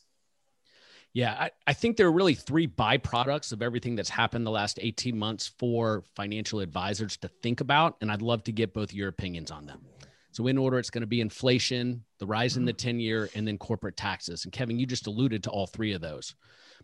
Yeah, 1.12 1.32
I, 1.38 1.50
I 1.66 1.72
think 1.72 1.96
there 1.96 2.06
are 2.06 2.12
really 2.12 2.34
three 2.34 2.68
byproducts 2.68 3.52
of 3.52 3.62
everything 3.62 3.96
that's 3.96 4.10
happened 4.10 4.46
the 4.46 4.50
last 4.50 4.78
18 4.80 5.18
months 5.18 5.48
for 5.58 6.02
financial 6.14 6.60
advisors 6.60 7.16
to 7.18 7.28
think 7.28 7.60
about. 7.60 7.96
And 8.00 8.12
I'd 8.12 8.22
love 8.22 8.44
to 8.44 8.52
get 8.52 8.74
both 8.74 8.92
your 8.92 9.08
opinions 9.08 9.50
on 9.50 9.66
them. 9.66 9.80
So, 10.38 10.46
in 10.46 10.56
order, 10.56 10.78
it's 10.78 10.90
going 10.90 11.00
to 11.00 11.08
be 11.08 11.20
inflation, 11.20 12.04
the 12.20 12.26
rise 12.26 12.56
in 12.56 12.64
the 12.64 12.70
mm-hmm. 12.72 12.90
10 12.90 13.00
year, 13.00 13.28
and 13.34 13.44
then 13.44 13.58
corporate 13.58 13.96
taxes. 13.96 14.44
And 14.44 14.52
Kevin, 14.52 14.78
you 14.78 14.86
just 14.86 15.08
alluded 15.08 15.42
to 15.42 15.50
all 15.50 15.66
three 15.66 15.94
of 15.94 16.00
those. 16.00 16.36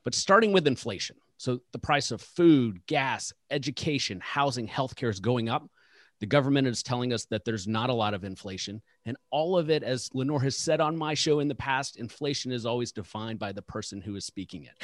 But 0.02 0.16
starting 0.16 0.50
with 0.50 0.66
inflation, 0.66 1.14
so 1.36 1.60
the 1.70 1.78
price 1.78 2.10
of 2.10 2.20
food, 2.20 2.84
gas, 2.88 3.32
education, 3.52 4.18
housing, 4.18 4.66
healthcare 4.66 5.08
is 5.08 5.20
going 5.20 5.48
up. 5.48 5.70
The 6.18 6.26
government 6.26 6.66
is 6.66 6.82
telling 6.82 7.12
us 7.12 7.26
that 7.26 7.44
there's 7.44 7.68
not 7.68 7.90
a 7.90 7.94
lot 7.94 8.12
of 8.12 8.24
inflation. 8.24 8.82
And 9.06 9.16
all 9.30 9.56
of 9.56 9.70
it, 9.70 9.84
as 9.84 10.10
Lenore 10.12 10.42
has 10.42 10.56
said 10.56 10.80
on 10.80 10.96
my 10.96 11.14
show 11.14 11.38
in 11.38 11.46
the 11.46 11.54
past, 11.54 11.94
inflation 11.94 12.50
is 12.50 12.66
always 12.66 12.90
defined 12.90 13.38
by 13.38 13.52
the 13.52 13.62
person 13.62 14.00
who 14.00 14.16
is 14.16 14.26
speaking 14.26 14.64
it. 14.64 14.82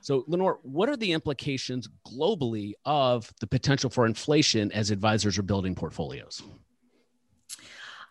So, 0.00 0.22
Lenore, 0.28 0.60
what 0.62 0.88
are 0.88 0.96
the 0.96 1.10
implications 1.10 1.88
globally 2.06 2.74
of 2.84 3.32
the 3.40 3.48
potential 3.48 3.90
for 3.90 4.06
inflation 4.06 4.70
as 4.70 4.92
advisors 4.92 5.38
are 5.38 5.42
building 5.42 5.74
portfolios? 5.74 6.40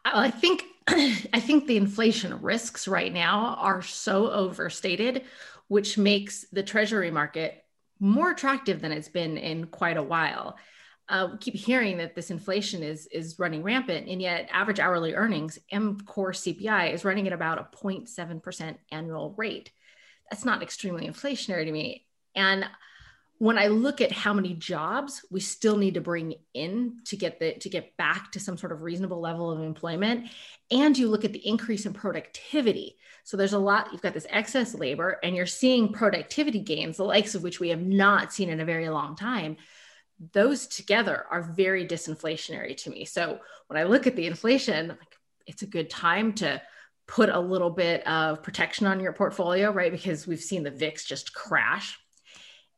I 0.06 0.30
think 0.30 0.64
I 0.88 1.40
think 1.40 1.66
the 1.66 1.78
inflation 1.78 2.42
risks 2.42 2.88
right 2.88 3.12
now 3.12 3.56
are 3.60 3.82
so 3.82 4.32
overstated, 4.32 5.24
which 5.68 5.98
makes 5.98 6.46
the 6.52 6.64
treasury 6.64 7.12
market 7.12 7.64
more 8.00 8.32
attractive 8.32 8.82
than 8.82 8.92
it's 8.92 9.10
been 9.10 9.38
in 9.38 9.66
quite 9.68 9.98
a 9.98 10.04
while. 10.04 10.58
Uh, 11.08 11.38
keep 11.40 11.56
hearing 11.56 11.98
that 11.98 12.16
this 12.16 12.32
inflation 12.32 12.84
is 12.84 13.08
is 13.08 13.40
running 13.40 13.64
rampant, 13.64 14.08
and 14.08 14.22
yet 14.22 14.48
average 14.52 14.80
hourly 14.80 15.14
earnings, 15.14 15.58
M 15.72 16.00
core 16.06 16.32
CPI, 16.32 16.94
is 16.94 17.06
running 17.06 17.28
at 17.28 17.34
about 17.34 17.60
a 17.60 17.78
0.7% 17.78 18.78
annual 18.92 19.34
rate. 19.38 19.72
That's 20.30 20.46
not 20.46 20.64
extremely 20.64 21.08
inflationary 21.08 21.66
to 21.66 21.72
me. 21.72 22.06
And 22.36 22.66
when 23.38 23.58
I 23.58 23.68
look 23.68 24.00
at 24.00 24.12
how 24.12 24.34
many 24.34 24.54
jobs 24.54 25.26
we 25.30 25.42
still 25.42 25.78
need 25.78 25.96
to 25.96 26.02
bring 26.02 26.36
in 26.54 27.00
to 27.06 27.18
get 27.18 27.40
the 27.40 27.54
to 27.56 27.70
get 27.70 27.96
back 27.98 28.32
to 28.32 28.40
some 28.40 28.58
sort 28.58 28.72
of 28.72 28.82
reasonable 28.82 29.20
level 29.20 29.52
of 29.52 29.62
employment, 29.62 30.30
and 30.72 30.98
you 30.98 31.10
look 31.10 31.26
at 31.26 31.34
the 31.34 31.46
increase 31.48 31.86
in 31.86 31.94
productivity. 31.94 32.98
So 33.24 33.38
there's 33.38 33.54
a 33.54 33.60
lot, 33.60 33.90
you've 33.92 34.02
got 34.02 34.14
this 34.14 34.28
excess 34.30 34.76
labor, 34.76 35.20
and 35.24 35.36
you're 35.36 35.48
seeing 35.48 35.92
productivity 35.92 36.60
gains, 36.60 36.98
the 36.98 37.04
likes 37.04 37.34
of 37.34 37.44
which 37.44 37.60
we 37.60 37.70
have 37.70 37.82
not 37.82 38.32
seen 38.32 38.50
in 38.50 38.60
a 38.60 38.66
very 38.66 38.88
long 38.88 39.16
time. 39.16 39.58
Those 40.32 40.68
together 40.68 41.26
are 41.30 41.42
very 41.42 41.88
disinflationary 41.88 42.78
to 42.78 42.90
me. 42.90 43.04
So 43.04 43.40
when 43.68 43.80
I 43.80 43.84
look 43.84 44.08
at 44.08 44.16
the 44.16 44.28
inflation, 44.28 44.90
like, 44.90 45.16
it's 45.48 45.64
a 45.64 45.68
good 45.68 45.90
time 45.90 46.34
to 46.34 46.62
put 47.08 47.30
a 47.30 47.40
little 47.40 47.72
bit 47.72 48.06
of 48.08 48.44
protection 48.44 48.88
on 48.88 49.00
your 49.00 49.12
portfolio, 49.14 49.72
right? 49.72 49.92
Because 49.92 50.26
we've 50.26 50.40
seen 50.40 50.64
the 50.64 50.72
VIX 50.72 51.04
just 51.04 51.34
crash. 51.34 51.98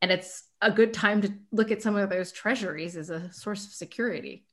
And 0.01 0.11
it's 0.11 0.43
a 0.61 0.71
good 0.71 0.93
time 0.93 1.21
to 1.21 1.33
look 1.51 1.71
at 1.71 1.81
some 1.81 1.95
of 1.95 2.09
those 2.09 2.31
treasuries 2.31 2.95
as 2.95 3.09
a 3.09 3.31
source 3.31 3.65
of 3.65 3.71
security. 3.71 4.45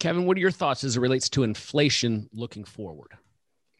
Kevin, 0.00 0.26
what 0.26 0.36
are 0.36 0.40
your 0.40 0.50
thoughts 0.50 0.84
as 0.84 0.96
it 0.96 1.00
relates 1.00 1.28
to 1.30 1.42
inflation 1.42 2.28
looking 2.32 2.64
forward? 2.64 3.12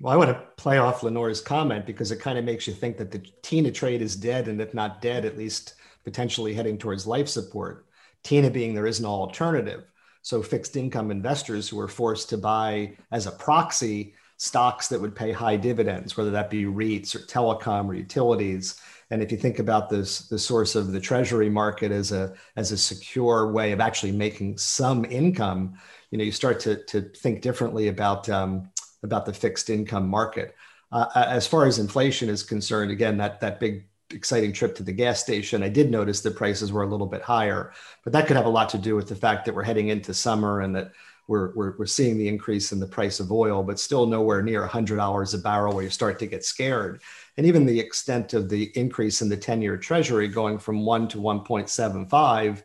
Well, 0.00 0.12
I 0.12 0.16
want 0.16 0.30
to 0.30 0.42
play 0.56 0.78
off 0.78 1.02
Lenore's 1.02 1.40
comment 1.40 1.86
because 1.86 2.10
it 2.10 2.20
kind 2.20 2.38
of 2.38 2.44
makes 2.44 2.66
you 2.66 2.72
think 2.72 2.96
that 2.96 3.10
the 3.10 3.22
TINA 3.42 3.70
trade 3.70 4.02
is 4.02 4.16
dead, 4.16 4.48
and 4.48 4.60
if 4.60 4.74
not 4.74 5.00
dead, 5.00 5.24
at 5.24 5.38
least 5.38 5.74
potentially 6.02 6.54
heading 6.54 6.78
towards 6.78 7.06
life 7.06 7.28
support. 7.28 7.86
TINA 8.24 8.50
being 8.50 8.74
there 8.74 8.86
is 8.86 9.00
no 9.00 9.08
alternative. 9.08 9.84
So 10.22 10.42
fixed 10.42 10.76
income 10.76 11.10
investors 11.10 11.68
who 11.68 11.78
are 11.78 11.88
forced 11.88 12.30
to 12.30 12.38
buy 12.38 12.96
as 13.12 13.26
a 13.26 13.32
proxy 13.32 14.14
stocks 14.36 14.88
that 14.88 15.00
would 15.00 15.14
pay 15.14 15.30
high 15.30 15.56
dividends, 15.56 16.16
whether 16.16 16.30
that 16.30 16.50
be 16.50 16.64
REITs 16.64 17.14
or 17.14 17.20
telecom 17.20 17.86
or 17.86 17.94
utilities, 17.94 18.80
and 19.10 19.22
if 19.22 19.30
you 19.30 19.38
think 19.38 19.58
about 19.58 19.88
this, 19.88 20.28
the 20.28 20.38
source 20.38 20.74
of 20.74 20.92
the 20.92 21.00
treasury 21.00 21.50
market 21.50 21.92
as 21.92 22.12
a 22.12 22.34
as 22.56 22.72
a 22.72 22.78
secure 22.78 23.52
way 23.52 23.72
of 23.72 23.80
actually 23.80 24.12
making 24.12 24.58
some 24.58 25.04
income, 25.04 25.78
you 26.10 26.18
know, 26.18 26.24
you 26.24 26.32
start 26.32 26.60
to 26.60 26.84
to 26.84 27.02
think 27.02 27.42
differently 27.42 27.88
about 27.88 28.28
um, 28.28 28.70
about 29.02 29.26
the 29.26 29.32
fixed 29.32 29.70
income 29.70 30.08
market. 30.08 30.54
Uh, 30.92 31.06
as 31.14 31.46
far 31.46 31.66
as 31.66 31.78
inflation 31.78 32.28
is 32.28 32.42
concerned, 32.42 32.90
again, 32.90 33.16
that 33.18 33.40
that 33.40 33.60
big 33.60 33.86
exciting 34.10 34.52
trip 34.52 34.74
to 34.76 34.82
the 34.82 34.92
gas 34.92 35.20
station, 35.20 35.62
I 35.62 35.68
did 35.68 35.90
notice 35.90 36.20
the 36.20 36.30
prices 36.30 36.72
were 36.72 36.82
a 36.82 36.88
little 36.88 37.06
bit 37.06 37.22
higher, 37.22 37.72
but 38.04 38.12
that 38.12 38.26
could 38.26 38.36
have 38.36 38.46
a 38.46 38.50
lot 38.50 38.68
to 38.70 38.78
do 38.78 38.94
with 38.94 39.08
the 39.08 39.16
fact 39.16 39.44
that 39.44 39.54
we're 39.54 39.64
heading 39.64 39.88
into 39.88 40.14
summer 40.14 40.60
and 40.60 40.74
that 40.76 40.92
we're, 41.26 41.54
we're, 41.54 41.76
we're 41.78 41.86
seeing 41.86 42.18
the 42.18 42.28
increase 42.28 42.72
in 42.72 42.80
the 42.80 42.86
price 42.86 43.20
of 43.20 43.32
oil, 43.32 43.62
but 43.62 43.80
still 43.80 44.06
nowhere 44.06 44.42
near 44.42 44.66
$100 44.66 45.34
a 45.34 45.38
barrel 45.38 45.74
where 45.74 45.84
you 45.84 45.90
start 45.90 46.18
to 46.18 46.26
get 46.26 46.44
scared. 46.44 47.00
And 47.36 47.46
even 47.46 47.66
the 47.66 47.80
extent 47.80 48.34
of 48.34 48.48
the 48.48 48.70
increase 48.74 49.22
in 49.22 49.28
the 49.28 49.36
10 49.36 49.62
year 49.62 49.76
treasury 49.76 50.28
going 50.28 50.58
from 50.58 50.84
1 50.84 51.08
to 51.08 51.18
1.75 51.18 52.62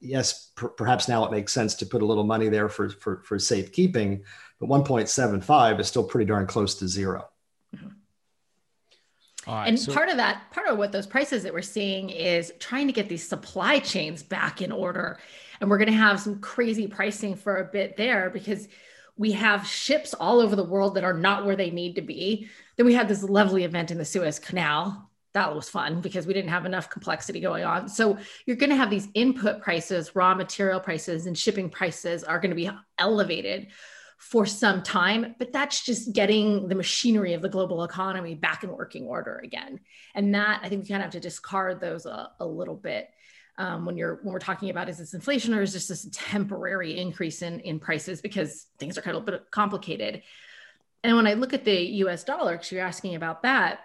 yes 0.00 0.50
per- 0.54 0.68
perhaps 0.68 1.08
now 1.08 1.24
it 1.24 1.30
makes 1.30 1.52
sense 1.52 1.74
to 1.74 1.86
put 1.86 2.00
a 2.02 2.06
little 2.06 2.24
money 2.24 2.48
there 2.48 2.68
for, 2.68 2.88
for, 2.88 3.22
for 3.22 3.38
safekeeping 3.38 4.24
but 4.58 4.68
1.75 4.68 5.78
is 5.78 5.88
still 5.88 6.04
pretty 6.04 6.24
darn 6.24 6.46
close 6.46 6.74
to 6.74 6.88
0 6.88 7.28
mm-hmm. 9.46 9.68
and 9.68 9.78
so- 9.78 9.92
part 9.92 10.08
of 10.08 10.16
that 10.16 10.50
part 10.50 10.68
of 10.68 10.78
what 10.78 10.92
those 10.92 11.06
prices 11.06 11.42
that 11.42 11.52
we're 11.52 11.62
seeing 11.62 12.10
is 12.10 12.52
trying 12.58 12.86
to 12.86 12.92
get 12.92 13.08
these 13.08 13.26
supply 13.26 13.78
chains 13.78 14.22
back 14.22 14.62
in 14.62 14.72
order 14.72 15.18
and 15.60 15.68
we're 15.68 15.78
going 15.78 15.90
to 15.90 15.92
have 15.92 16.20
some 16.20 16.40
crazy 16.40 16.86
pricing 16.86 17.34
for 17.34 17.58
a 17.58 17.64
bit 17.64 17.96
there 17.96 18.30
because 18.30 18.68
we 19.16 19.32
have 19.32 19.66
ships 19.66 20.14
all 20.14 20.40
over 20.40 20.56
the 20.56 20.64
world 20.64 20.94
that 20.94 21.04
are 21.04 21.12
not 21.12 21.44
where 21.44 21.56
they 21.56 21.70
need 21.70 21.96
to 21.96 22.02
be. 22.02 22.48
Then 22.76 22.86
we 22.86 22.94
had 22.94 23.08
this 23.08 23.22
lovely 23.22 23.64
event 23.64 23.90
in 23.90 23.98
the 23.98 24.04
Suez 24.04 24.38
Canal. 24.38 25.10
That 25.34 25.54
was 25.54 25.68
fun 25.68 26.00
because 26.00 26.26
we 26.26 26.32
didn't 26.32 26.50
have 26.50 26.64
enough 26.64 26.88
complexity 26.88 27.38
going 27.38 27.62
on. 27.62 27.88
So 27.88 28.16
you're 28.46 28.56
going 28.56 28.70
to 28.70 28.76
have 28.76 28.88
these 28.88 29.08
input 29.12 29.60
prices, 29.60 30.16
raw 30.16 30.34
material 30.34 30.80
prices, 30.80 31.26
and 31.26 31.36
shipping 31.36 31.68
prices 31.68 32.24
are 32.24 32.40
going 32.40 32.50
to 32.50 32.56
be 32.56 32.70
elevated 32.98 33.68
for 34.20 34.44
some 34.44 34.82
time, 34.82 35.34
but 35.38 35.50
that's 35.50 35.82
just 35.82 36.12
getting 36.12 36.68
the 36.68 36.74
machinery 36.74 37.32
of 37.32 37.40
the 37.40 37.48
global 37.48 37.82
economy 37.84 38.34
back 38.34 38.62
in 38.62 38.70
working 38.70 39.06
order 39.06 39.40
again. 39.42 39.80
And 40.14 40.34
that 40.34 40.60
I 40.62 40.68
think 40.68 40.82
we 40.82 40.88
kind 40.88 41.00
of 41.00 41.04
have 41.04 41.12
to 41.12 41.20
discard 41.20 41.80
those 41.80 42.04
a, 42.04 42.30
a 42.38 42.46
little 42.46 42.76
bit 42.76 43.08
um, 43.56 43.86
when 43.86 43.96
you're 43.96 44.20
when 44.22 44.34
we're 44.34 44.38
talking 44.38 44.68
about 44.68 44.90
is 44.90 44.98
this 44.98 45.14
inflation 45.14 45.54
or 45.54 45.62
is 45.62 45.72
just 45.72 45.88
this 45.88 46.06
temporary 46.12 46.98
increase 46.98 47.40
in 47.40 47.60
in 47.60 47.80
prices 47.80 48.20
because 48.20 48.66
things 48.78 48.98
are 48.98 49.02
kind 49.02 49.16
of 49.16 49.22
a 49.22 49.32
bit 49.32 49.50
complicated. 49.50 50.22
And 51.02 51.16
when 51.16 51.26
I 51.26 51.32
look 51.32 51.54
at 51.54 51.64
the 51.64 51.80
U.S. 52.04 52.22
dollar, 52.22 52.52
because 52.52 52.70
you're 52.70 52.84
asking 52.84 53.14
about 53.14 53.42
that, 53.44 53.80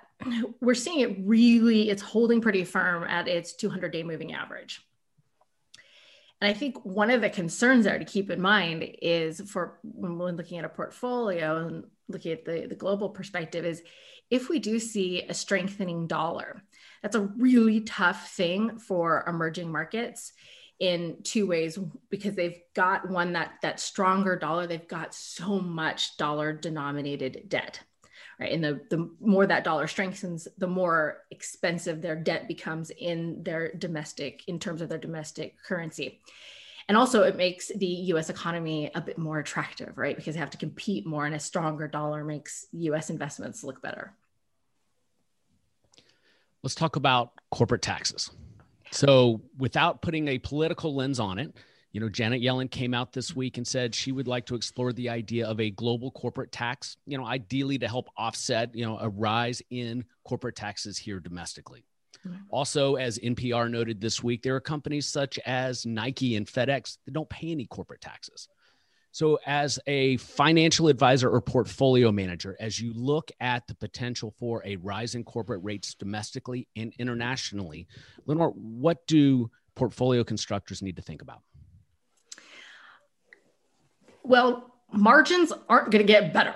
we're 0.60 0.75
seeing 0.75 1.00
it 1.00 1.18
really 1.24 1.89
it's 1.89 2.01
holding 2.01 2.42
pretty 2.42 2.65
firm 2.65 3.06
at 3.06 3.30
its 3.30 3.54
200 3.54 3.89
day 3.89 4.04
moving 4.04 4.34
average. 4.34 4.86
And 6.46 6.56
I 6.56 6.60
think 6.60 6.86
one 6.86 7.10
of 7.10 7.22
the 7.22 7.30
concerns 7.32 7.86
there 7.86 7.98
to 7.98 8.06
keep 8.06 8.30
in 8.30 8.40
mind 8.40 8.88
is 9.02 9.42
for 9.50 9.80
when 9.82 10.36
looking 10.36 10.60
at 10.60 10.66
a 10.66 10.70
portfolio 10.70 11.66
and 11.66 11.86
looking 12.08 12.34
at 12.34 12.46
the, 12.46 12.68
the 12.68 12.75
global 12.75 13.10
perspective 13.10 13.66
is 13.66 13.82
if 14.30 14.48
we 14.48 14.60
do 14.60 14.78
see 14.78 15.24
a 15.24 15.34
strengthening 15.34 16.06
dollar, 16.06 16.62
that's 17.02 17.16
a 17.16 17.22
really 17.22 17.82
tough 17.82 18.30
thing 18.34 18.78
for 18.78 19.25
emerging 19.28 19.72
markets 19.72 20.34
in 20.80 21.18
two 21.24 21.48
ways 21.48 21.80
because 22.12 22.36
they've 22.36 22.60
got 22.75 23.10
one 23.10 23.34
that 23.34 23.54
that 23.64 23.80
stronger 23.80 24.36
dollar 24.36 24.68
they've 24.68 24.88
got 24.88 25.16
so 25.16 25.60
much 25.60 26.16
dollar 26.18 26.54
denominated 26.54 27.50
debt 27.50 27.80
right? 28.39 28.51
And 28.51 28.63
the 28.63 28.82
the 28.89 29.10
more 29.20 29.46
that 29.46 29.63
dollar 29.63 29.88
strengthens 29.88 30.48
the 30.58 30.68
more 30.68 31.24
expensive 31.32 32.01
their 32.01 32.15
debt 32.15 32.48
becomes 32.48 32.89
in 32.89 33.44
their 33.44 33.74
domestic 33.74 34.44
in 34.48 34.60
terms 34.60 34.82
of 34.82 34.89
their 34.89 34.98
domestic 34.98 35.56
currency. 35.63 36.20
And 36.88 36.98
also 36.98 37.24
it 37.24 37.36
makes 37.36 37.72
the 37.75 37.88
us 37.88 38.30
economy 38.30 38.92
a 38.94 39.01
bit 39.01 39.18
more 39.18 39.39
attractive 39.39 39.98
right? 39.98 40.15
Because 40.15 40.36
they 40.36 40.39
have 40.39 40.51
to 40.51 40.58
compete 40.58 41.06
more 41.06 41.25
and 41.25 41.36
a 41.36 41.39
stronger 41.39 41.88
dollar 41.88 42.24
makes 42.24 42.65
us 42.74 43.10
investments 43.10 43.63
look 43.63 43.82
better. 43.82 44.13
Let's 46.63 46.75
talk 46.75 46.96
about 46.96 47.32
corporate 47.51 47.84
taxes. 47.84 48.32
So, 48.92 49.42
without 49.58 50.01
putting 50.01 50.30
a 50.30 50.39
political 50.39 50.96
lens 50.96 51.20
on 51.20 51.38
it, 51.38 51.54
you 51.96 52.02
know, 52.02 52.10
Janet 52.10 52.42
Yellen 52.42 52.70
came 52.70 52.94
out 52.94 53.14
this 53.14 53.38
week 53.38 53.56
and 53.56 53.66
said 53.66 53.96
she 53.96 54.12
would 54.12 54.28
like 54.28 54.46
to 54.48 54.56
explore 54.56 54.92
the 54.92 55.08
idea 55.08 55.48
of 55.48 55.62
a 55.62 55.70
global 55.70 56.12
corporate 56.12 56.52
tax, 56.52 56.98
you 57.06 57.18
know, 57.18 57.25
ideally 57.25 57.78
to 57.78 57.88
help 57.88 58.10
offset, 58.18 58.75
you 58.75 58.86
know, 58.86 59.00
a 59.00 59.08
rise 59.08 59.62
in 59.70 60.04
corporate 60.25 60.58
taxes 60.58 60.98
here 60.98 61.22
domestically. 61.22 61.86
Mm-hmm. 62.28 62.36
Also, 62.50 62.96
as 62.96 63.18
NPR 63.20 63.72
noted 63.72 64.02
this 64.02 64.22
week, 64.22 64.44
there 64.44 64.58
are 64.58 64.60
companies 64.60 65.08
such 65.08 65.40
as 65.46 65.86
Nike 65.86 66.36
and 66.36 66.46
FedEx 66.46 66.98
that 67.06 67.14
don't 67.14 67.30
pay 67.30 67.52
any 67.52 67.66
corporate 67.66 68.02
taxes. 68.02 68.50
So, 69.14 69.40
as 69.46 69.80
a 69.88 70.18
financial 70.18 70.90
advisor 70.90 71.30
or 71.30 71.40
portfolio 71.40 72.12
manager, 72.12 72.58
as 72.60 72.78
you 72.78 72.92
look 72.94 73.32
at 73.40 73.66
the 73.68 73.75
potential 73.75 74.34
for 74.38 74.62
a 74.66 74.75
rise 74.75 75.16
in 75.16 75.24
corporate 75.24 75.64
rates 75.64 75.94
domestically 75.94 76.68
and 76.75 76.94
internationally, 77.00 77.88
Lenore, 78.25 78.50
what 78.50 79.08
do 79.08 79.50
portfolio 79.75 80.25
constructors 80.25 80.82
need 80.82 80.98
to 80.98 81.02
think 81.02 81.22
about? 81.22 81.40
Well, 84.27 84.74
margins 84.91 85.51
aren't 85.70 85.91
going 85.91 86.05
to 86.05 86.12
get 86.12 86.34
better. 86.34 86.53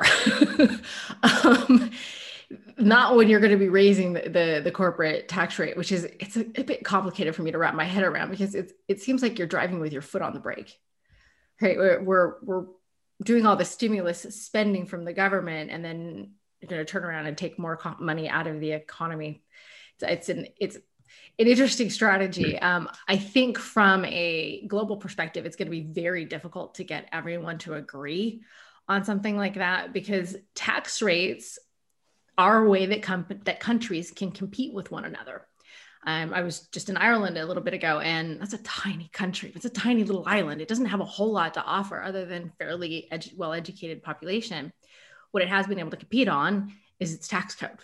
um, 1.24 1.92
not 2.78 3.16
when 3.16 3.28
you're 3.28 3.40
going 3.40 3.52
to 3.52 3.58
be 3.58 3.70
raising 3.70 4.14
the, 4.14 4.22
the, 4.22 4.62
the 4.64 4.72
corporate 4.72 5.28
tax 5.28 5.60
rate, 5.60 5.78
which 5.78 5.92
is 5.92 6.06
it's 6.20 6.38
a, 6.38 6.46
a, 6.60 6.64
bit 6.64 6.84
complicated 6.84 7.36
for 7.36 7.42
me 7.42 7.52
to 7.52 7.58
wrap 7.58 7.76
my 7.76 7.84
head 7.84 8.04
around 8.04 8.32
because 8.32 8.56
it's, 8.56 8.74
it 8.88 9.02
seems 9.02 9.22
like 9.22 9.38
you're 9.38 9.48
driving 9.48 9.80
with 9.80 9.92
your 9.92 10.02
foot 10.02 10.22
on 10.22 10.34
the 10.34 10.40
brake 10.40 10.76
right 11.62 11.78
we're, 11.78 12.02
we're 12.02 12.36
we're 12.42 12.66
doing 13.24 13.46
all 13.46 13.58
the 13.58 13.66
stimulus 13.66 14.22
spending 14.22 14.86
from 14.86 15.04
the 15.04 15.12
government 15.12 15.70
and 15.72 15.84
then 15.84 16.32
you're 16.62 16.70
going 16.70 16.86
to 16.86 16.92
turn 16.92 17.04
around 17.04 17.26
and 17.26 17.38
take 17.38 17.58
more 17.58 17.80
money 18.00 18.28
out 18.28 18.48
of 18.48 18.60
the 18.60 18.72
economy. 18.72 19.44
It's, 19.96 20.04
it's 20.04 20.30
an 20.30 20.48
it's 20.60 20.78
an 21.40 21.48
interesting 21.48 21.90
strategy. 21.90 22.60
Um, 22.60 22.90
I 23.08 23.18
think 23.18 23.58
from 23.58 24.04
a 24.06 24.66
global 24.68 24.98
perspective, 24.98 25.46
it's 25.46 25.56
going 25.56 25.68
to 25.68 25.72
be 25.72 25.82
very 25.82 26.26
difficult 26.26 26.76
to 26.76 26.84
get 26.84 27.08
everyone 27.12 27.58
to 27.60 27.76
agree 27.76 28.42
on 28.90 29.06
something 29.06 29.38
like 29.38 29.56
that 29.56 29.94
because 29.94 30.36
tax 30.54 31.02
rates 31.02 31.58
are 32.38 32.66
a 32.66 32.70
way 32.70 32.88
that 32.88 33.04
com- 33.04 33.26
that 33.46 33.60
countries 33.60 34.12
can 34.12 34.32
compete 34.32 34.74
with 34.74 34.92
one 34.92 35.06
another. 35.06 35.46
Um, 36.06 36.34
I 36.34 36.42
was 36.42 36.62
just 36.72 36.90
in 36.90 36.98
Ireland 36.98 37.38
a 37.38 37.46
little 37.46 37.64
bit 37.64 37.74
ago, 37.74 38.00
and 38.00 38.40
that's 38.40 38.54
a 38.54 38.64
tiny 38.64 39.10
country. 39.14 39.52
It's 39.56 39.66
a 39.66 39.70
tiny 39.70 40.04
little 40.04 40.24
island. 40.26 40.62
It 40.62 40.68
doesn't 40.68 40.86
have 40.86 41.02
a 41.02 41.06
whole 41.06 41.32
lot 41.32 41.54
to 41.56 41.64
offer 41.64 42.02
other 42.02 42.26
than 42.26 42.54
fairly 42.58 43.08
edu- 43.12 43.38
well-educated 43.38 44.02
population. 44.02 44.74
What 45.32 45.44
it 45.44 45.50
has 45.50 45.68
been 45.68 45.80
able 45.80 45.92
to 45.92 45.98
compete 45.98 46.30
on 46.30 46.74
is 47.00 47.14
its 47.14 47.28
tax 47.28 47.56
code, 47.56 47.84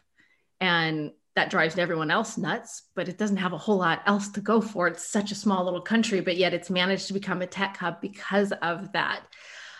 and 0.59 1.11
that 1.35 1.49
drives 1.49 1.77
everyone 1.77 2.11
else 2.11 2.37
nuts. 2.37 2.83
But 2.95 3.09
it 3.09 3.17
doesn't 3.17 3.37
have 3.37 3.53
a 3.53 3.57
whole 3.57 3.77
lot 3.77 4.01
else 4.05 4.29
to 4.29 4.41
go 4.41 4.61
for. 4.61 4.87
It's 4.87 5.07
such 5.07 5.31
a 5.31 5.35
small 5.35 5.65
little 5.65 5.81
country, 5.81 6.21
but 6.21 6.37
yet 6.37 6.53
it's 6.53 6.69
managed 6.69 7.07
to 7.07 7.13
become 7.13 7.41
a 7.41 7.47
tech 7.47 7.77
hub 7.77 8.01
because 8.01 8.51
of 8.61 8.91
that. 8.93 9.21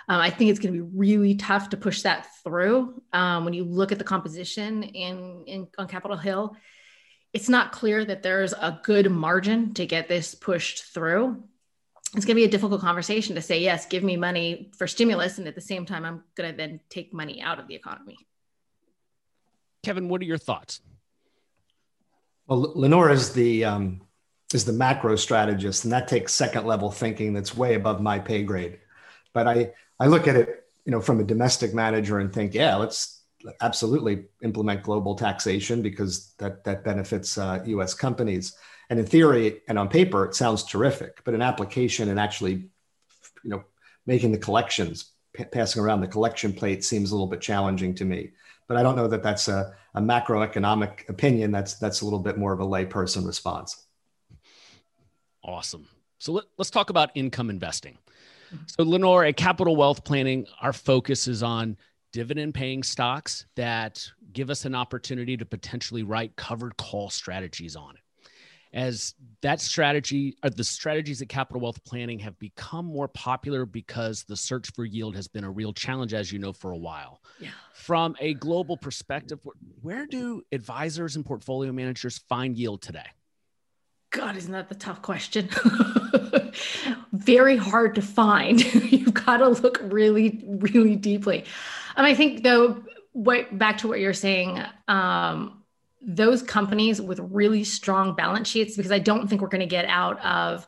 Um, 0.08 0.22
I 0.22 0.30
think 0.30 0.52
it's 0.52 0.60
going 0.60 0.74
to 0.74 0.84
be 0.84 0.90
really 0.96 1.36
tough 1.36 1.70
to 1.70 1.78
push 1.78 2.04
that 2.04 2.28
through. 2.44 3.02
Um, 3.12 3.44
when 3.44 3.54
you 3.54 3.64
look 3.64 3.92
at 3.92 3.98
the 3.98 4.04
composition 4.04 4.84
in, 4.84 5.44
in 5.48 5.68
on 5.78 5.88
Capitol 5.88 6.18
Hill, 6.18 6.56
it's 7.34 7.50
not 7.50 7.72
clear 7.72 8.06
that 8.06 8.22
there's 8.22 8.54
a 8.54 8.80
good 8.84 9.10
margin 9.12 9.74
to 9.74 9.86
get 9.86 10.08
this 10.08 10.36
pushed 10.36 10.94
through. 10.94 11.44
It's 12.16 12.24
going 12.24 12.36
to 12.36 12.42
be 12.42 12.46
a 12.46 12.50
difficult 12.50 12.82
conversation 12.82 13.36
to 13.36 13.42
say, 13.42 13.60
yes, 13.60 13.88
give 13.88 14.04
me 14.04 14.16
money 14.16 14.72
for 14.78 14.88
stimulus. 14.88 15.38
And 15.38 15.48
at 15.48 15.56
the 15.56 15.60
same 15.60 15.86
time, 15.86 16.06
I'm 16.06 16.24
going 16.36 16.52
to 16.52 16.56
then 16.56 16.80
take 16.90 17.14
money 17.14 17.42
out 17.42 17.60
of 17.60 17.68
the 17.68 17.76
economy. 17.76 18.18
Kevin, 19.84 20.08
what 20.08 20.22
are 20.22 20.26
your 20.26 20.38
thoughts? 20.38 20.82
Well, 22.48 22.74
Lenore 22.76 23.10
is 23.10 23.34
the 23.34 23.66
um, 23.66 24.02
is 24.54 24.66
the 24.66 24.74
macro 24.74 25.16
strategist, 25.16 25.84
and 25.84 25.94
that 25.94 26.08
takes 26.08 26.34
second 26.34 26.66
level 26.66 26.92
thinking 26.92 27.34
that's 27.34 27.58
way 27.58 27.76
above 27.76 28.02
my 28.02 28.20
pay 28.20 28.44
grade. 28.44 28.80
But 29.34 29.48
I 29.48 29.74
I 30.00 30.08
look 30.08 30.28
at 30.28 30.36
it, 30.36 30.66
you 30.86 30.92
know, 30.92 31.02
from 31.02 31.20
a 31.20 31.24
domestic 31.24 31.74
manager 31.74 32.20
and 32.20 32.32
think, 32.32 32.54
yeah, 32.54 32.76
let's 32.76 33.24
absolutely 33.62 34.26
implement 34.44 34.84
global 34.84 35.16
taxation 35.16 35.82
because 35.82 36.34
that 36.38 36.64
that 36.66 36.84
benefits 36.84 37.38
uh, 37.38 37.64
U.S. 37.66 37.94
companies. 37.94 38.56
And 38.90 39.00
in 39.00 39.06
theory 39.08 39.62
and 39.68 39.80
on 39.80 39.90
paper, 39.90 40.26
it 40.26 40.36
sounds 40.36 40.64
terrific. 40.64 41.24
But 41.24 41.34
in 41.34 41.42
application 41.42 42.10
and 42.10 42.20
actually, 42.20 42.70
you 43.44 43.50
know, 43.50 43.64
making 44.06 44.32
the 44.32 44.38
collections, 44.38 45.12
p- 45.34 45.46
passing 45.46 45.82
around 45.82 46.02
the 46.02 46.08
collection 46.08 46.54
plate 46.54 46.84
seems 46.84 47.10
a 47.10 47.16
little 47.16 47.28
bit 47.28 47.42
challenging 47.42 47.96
to 47.96 48.06
me. 48.06 48.32
But 48.68 48.78
I 48.78 48.84
don't 48.84 48.96
know 48.96 49.08
that 49.08 49.22
that's 49.22 49.48
a, 49.48 49.74
a 49.94 50.02
macroeconomic 50.02 51.08
opinion. 51.10 51.52
That's 51.52 51.76
that's 51.76 52.02
a 52.02 52.06
little 52.06 52.20
bit 52.20 52.38
more 52.38 52.52
of 52.52 52.60
a 52.60 52.66
layperson 52.66 53.26
response. 53.26 53.86
Awesome. 55.44 55.88
So 56.18 56.34
let, 56.34 56.46
let's 56.58 56.72
talk 56.72 56.90
about 56.90 57.12
income 57.16 57.50
investing. 57.50 57.98
So 58.68 58.84
Lenore, 58.84 59.26
at 59.26 59.38
Capital 59.38 59.76
Wealth 59.76 60.04
Planning, 60.04 60.48
our 60.62 60.74
focus 60.74 61.28
is 61.28 61.44
on 61.44 61.78
dividend 62.14 62.54
paying 62.54 62.84
stocks 62.84 63.46
that 63.56 64.08
give 64.32 64.50
us 64.50 64.66
an 64.66 64.74
opportunity 64.74 65.36
to 65.36 65.46
potentially 65.46 66.04
write 66.04 66.36
covered 66.36 66.78
call 66.78 67.10
strategies 67.10 67.76
on 67.76 67.96
it. 67.96 68.02
As 68.76 69.16
that 69.42 69.62
strategy, 69.62 70.36
or 70.44 70.50
the 70.50 70.64
strategies 70.64 71.22
at 71.22 71.30
Capital 71.30 71.62
Wealth 71.62 71.84
Planning 71.86 72.20
have 72.20 72.38
become 72.38 72.86
more 72.86 73.08
popular 73.08 73.66
because 73.66 74.24
the 74.24 74.36
search 74.36 74.70
for 74.76 74.84
yield 74.84 75.16
has 75.16 75.28
been 75.28 75.46
a 75.46 75.50
real 75.50 75.72
challenge, 75.72 76.14
as 76.14 76.32
you 76.32 76.40
know, 76.40 76.52
for 76.52 76.72
a 76.72 76.78
while. 76.78 77.22
Yeah. 77.40 77.52
From 77.74 78.18
a 78.20 78.34
global 78.34 78.76
perspective, 78.76 79.40
where 79.82 80.06
do 80.06 80.44
advisors 80.52 81.16
and 81.16 81.26
portfolio 81.26 81.72
managers 81.72 82.18
find 82.28 82.58
yield 82.58 82.82
today? 82.82 83.08
God, 84.12 84.38
isn't 84.38 84.52
that 84.52 84.70
the 84.70 84.76
tough 84.76 85.02
question? 85.02 85.50
Very 87.12 87.58
hard 87.58 87.96
to 87.96 88.02
find. 88.02 88.64
You've 88.92 89.14
got 89.14 89.38
to 89.38 89.50
look 89.50 89.80
really, 89.84 90.44
really 90.46 90.96
deeply. 90.96 91.46
And 91.96 92.06
I 92.06 92.14
think 92.14 92.44
though, 92.44 92.84
what 93.12 93.58
back 93.58 93.80
to 93.80 93.88
what 93.88 94.00
you're 94.00 94.14
saying, 94.14 94.62
um, 94.88 95.64
those 96.02 96.44
companies 96.44 97.02
with 97.02 97.20
really 97.20 97.64
strong 97.64 98.16
balance 98.16 98.48
sheets, 98.48 98.76
because 98.76 98.92
I 98.92 99.00
don't 99.00 99.28
think 99.28 99.42
we're 99.42 99.48
going 99.48 99.62
to 99.62 99.66
get 99.66 99.86
out 99.86 100.24
of 100.24 100.68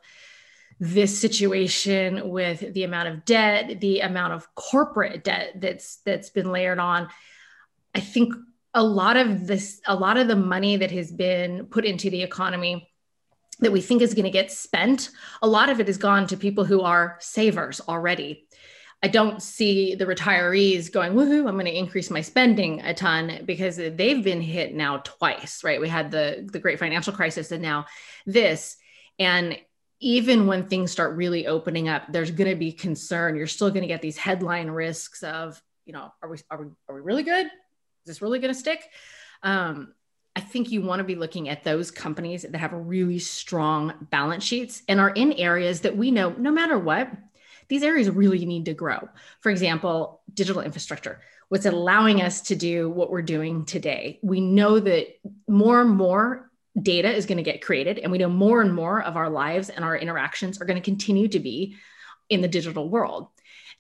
this 0.80 1.20
situation 1.20 2.30
with 2.30 2.74
the 2.74 2.84
amount 2.84 3.08
of 3.08 3.26
debt, 3.26 3.80
the 3.80 4.02
amount 4.02 4.34
of 4.34 4.54
corporate 4.56 5.24
debt 5.24 5.54
that's 5.56 5.98
that's 6.06 6.30
been 6.30 6.52
layered 6.52 6.80
on. 6.80 7.10
I 7.96 8.00
think 8.00 8.34
a 8.74 8.84
lot 8.84 9.18
of 9.18 9.48
this, 9.48 9.82
a 9.88 9.96
lot 9.96 10.18
of 10.18 10.28
the 10.28 10.36
money 10.36 10.78
that 10.78 10.92
has 10.92 11.12
been 11.12 11.66
put 11.66 11.84
into 11.84 12.10
the 12.10 12.22
economy 12.22 12.92
that 13.60 13.72
we 13.72 13.82
think 13.82 14.04
is 14.04 14.13
going 14.13 14.26
to 14.26 14.30
get 14.30 14.52
spent, 14.52 15.10
a 15.42 15.48
lot 15.48 15.70
of 15.70 15.80
it 15.80 15.88
has 15.88 15.98
gone 15.98 16.28
to 16.28 16.38
people 16.38 16.63
who 16.63 16.82
are 16.82 17.18
savers 17.20 17.82
already. 17.88 18.46
I 19.04 19.08
don't 19.10 19.44
see 19.44 19.94
the 19.94 20.06
retirees 20.06 20.92
going, 20.92 21.14
woohoo, 21.14 21.48
I'm 21.48 21.54
going 21.54 21.66
to 21.66 21.78
increase 21.78 22.10
my 22.10 22.22
spending 22.22 22.82
a 22.82 22.94
ton 22.94 23.44
because 23.46 23.78
they've 23.78 24.24
been 24.24 24.42
hit 24.42 24.74
now 24.74 24.98
twice, 25.04 25.64
right? 25.64 25.80
We 25.80 25.88
had 25.88 26.10
the, 26.10 26.48
the 26.52 26.60
great 26.60 26.80
financial 26.80 27.14
crisis 27.14 27.52
and 27.52 27.62
now 27.62 27.86
this. 28.26 28.76
And 29.20 29.60
even 30.00 30.48
when 30.48 30.68
things 30.68 30.92
start 30.92 31.16
really 31.16 31.46
opening 31.46 31.90
up, 31.90 32.12
there's 32.12 32.32
going 32.32 32.50
to 32.50 32.56
be 32.56 32.72
concern. 32.72 33.36
You're 33.36 33.48
still 33.48 33.70
going 33.70 33.82
to 33.82 33.88
get 33.88 34.02
these 34.02 34.18
headline 34.18 34.70
risks 34.70 35.22
of, 35.22 35.62
you 35.86 35.94
know, 35.94 36.12
are 36.24 36.30
we, 36.30 36.38
are 36.50 36.64
we, 36.64 36.68
are 36.90 36.96
we 36.96 37.02
really 37.02 37.24
good? 37.24 37.46
Is 37.46 37.52
this 38.06 38.22
really 38.22 38.40
going 38.40 38.54
to 38.54 38.60
stick? 38.60 38.90
Um, 39.44 39.94
I 40.36 40.40
think 40.40 40.72
you 40.72 40.82
want 40.84 41.00
to 41.00 41.04
be 41.04 41.16
looking 41.16 41.50
at 41.50 41.64
those 41.64 41.90
companies 41.90 42.44
that 42.44 42.58
have 42.58 42.72
really 42.74 43.18
strong 43.20 43.94
balance 44.12 44.44
sheets 44.44 44.84
and 44.88 45.00
are 45.00 45.10
in 45.10 45.34
areas 45.34 45.82
that 45.82 45.98
we 45.98 46.12
know 46.12 46.30
no 46.38 46.52
matter 46.52 46.78
what, 46.78 47.12
these 47.69 47.84
areas 47.84 48.10
really 48.10 48.45
need 48.45 48.65
to 48.65 48.73
grow. 48.73 49.10
For 49.41 49.49
example, 49.49 50.21
digital 50.34 50.62
infrastructure, 50.62 51.21
what's 51.49 51.65
allowing 51.65 52.21
us 52.21 52.41
to 52.41 52.56
do 52.56 52.89
what 52.89 53.10
we're 53.10 53.21
doing 53.21 53.65
today. 53.65 54.19
We 54.21 54.41
know 54.41 54.80
that 54.80 55.08
more 55.47 55.82
and 55.82 55.91
more 55.91 56.49
data 56.82 57.12
is 57.12 57.25
going 57.25 57.38
to 57.38 57.43
get 57.43 57.63
created, 57.63 57.99
and 57.99 58.12
we 58.12 58.17
know 58.17 58.30
more 58.30 58.62
and 58.62 58.73
more 58.73 59.01
of 59.01 59.15
our 59.15 59.30
lives 59.30 59.69
and 59.69 59.84
our 59.84 59.97
interactions 59.97 60.62
are 60.62 60.65
going 60.65 60.77
to 60.77 60.86
continue 60.86 61.27
to 61.30 61.39
be 61.39 61.75
in 62.30 62.41
the 62.41 62.47
digital 62.47 62.89
world. 62.89 63.27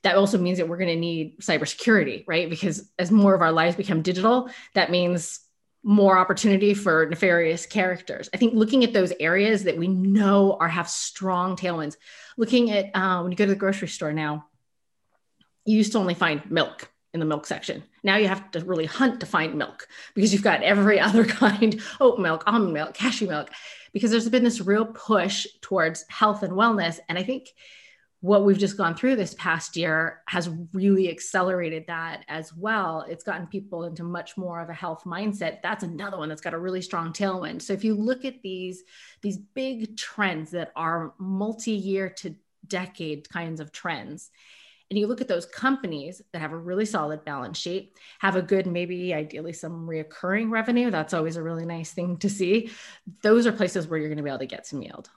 That 0.03 0.15
also 0.15 0.37
means 0.37 0.59
that 0.59 0.67
we're 0.67 0.77
going 0.77 0.89
to 0.89 0.95
need 0.95 1.39
cybersecurity, 1.39 2.23
right? 2.27 2.49
Because 2.49 2.89
as 2.97 3.11
more 3.11 3.33
of 3.35 3.41
our 3.41 3.51
lives 3.51 3.75
become 3.75 4.01
digital, 4.01 4.49
that 4.73 4.91
means 4.91 5.39
more 5.87 6.17
opportunity 6.17 6.73
for 6.73 7.05
nefarious 7.05 7.65
characters. 7.65 8.29
I 8.33 8.37
think 8.37 8.53
looking 8.53 8.83
at 8.83 8.91
those 8.91 9.13
areas 9.21 9.63
that 9.63 9.77
we 9.77 9.87
know 9.87 10.57
are 10.59 10.67
have 10.67 10.89
strong 10.89 11.55
tailwinds. 11.55 11.95
Looking 12.35 12.71
at 12.71 12.91
uh, 12.93 13.21
when 13.21 13.31
you 13.31 13.37
go 13.37 13.45
to 13.45 13.53
the 13.53 13.57
grocery 13.57 13.87
store 13.87 14.11
now, 14.11 14.47
you 15.63 15.77
used 15.77 15.93
to 15.93 15.97
only 15.97 16.13
find 16.13 16.51
milk 16.51 16.91
in 17.13 17.21
the 17.21 17.25
milk 17.25 17.45
section. 17.45 17.83
Now 18.03 18.17
you 18.17 18.27
have 18.27 18.51
to 18.51 18.59
really 18.65 18.85
hunt 18.85 19.21
to 19.21 19.25
find 19.25 19.55
milk 19.55 19.87
because 20.13 20.33
you've 20.33 20.43
got 20.43 20.61
every 20.61 20.99
other 20.99 21.23
kind 21.23 21.81
oat 22.01 22.19
milk, 22.19 22.43
almond 22.45 22.73
milk, 22.73 22.93
cashew 22.93 23.27
milk, 23.27 23.49
because 23.93 24.11
there's 24.11 24.27
been 24.27 24.43
this 24.43 24.59
real 24.59 24.85
push 24.85 25.47
towards 25.61 26.03
health 26.09 26.43
and 26.43 26.51
wellness. 26.51 26.99
And 27.07 27.17
I 27.17 27.23
think 27.23 27.47
what 28.27 28.43
we've 28.43 28.57
just 28.57 28.75
gone 28.75 28.93
through 28.93 29.15
this 29.15 29.33
past 29.35 29.77
year 29.77 30.21
has 30.27 30.49
really 30.73 31.09
accelerated 31.09 31.85
that 31.87 32.25
as 32.27 32.53
well. 32.53 33.05
It's 33.07 33.23
gotten 33.23 33.47
people 33.47 33.85
into 33.85 34.03
much 34.03 34.35
more 34.35 34.59
of 34.59 34.67
a 34.67 34.73
health 34.73 35.03
mindset. 35.05 35.61
That's 35.63 35.85
another 35.85 36.17
one 36.17 36.27
that's 36.27 36.41
got 36.41 36.53
a 36.53 36.59
really 36.59 36.81
strong 36.81 37.13
tailwind. 37.13 37.61
So 37.61 37.71
if 37.71 37.85
you 37.85 37.95
look 37.95 38.25
at 38.25 38.41
these 38.41 38.83
these 39.21 39.37
big 39.37 39.95
trends 39.95 40.51
that 40.51 40.73
are 40.75 41.13
multi-year 41.17 42.09
to 42.17 42.35
decade 42.67 43.29
kinds 43.29 43.61
of 43.61 43.71
trends, 43.71 44.29
and 44.89 44.99
you 44.99 45.07
look 45.07 45.21
at 45.21 45.29
those 45.29 45.45
companies 45.45 46.21
that 46.33 46.39
have 46.39 46.51
a 46.51 46.57
really 46.57 46.85
solid 46.85 47.23
balance 47.23 47.57
sheet, 47.57 47.93
have 48.19 48.35
a 48.35 48.41
good, 48.41 48.67
maybe 48.67 49.13
ideally 49.13 49.53
some 49.53 49.87
reoccurring 49.87 50.51
revenue. 50.51 50.91
That's 50.91 51.13
always 51.13 51.37
a 51.37 51.43
really 51.43 51.65
nice 51.65 51.91
thing 51.91 52.17
to 52.17 52.29
see. 52.29 52.71
Those 53.21 53.47
are 53.47 53.53
places 53.53 53.87
where 53.87 53.97
you're 53.99 54.09
going 54.09 54.17
to 54.17 54.23
be 54.23 54.29
able 54.29 54.39
to 54.39 54.45
get 54.45 54.67
some 54.67 54.81
yield. 54.81 55.09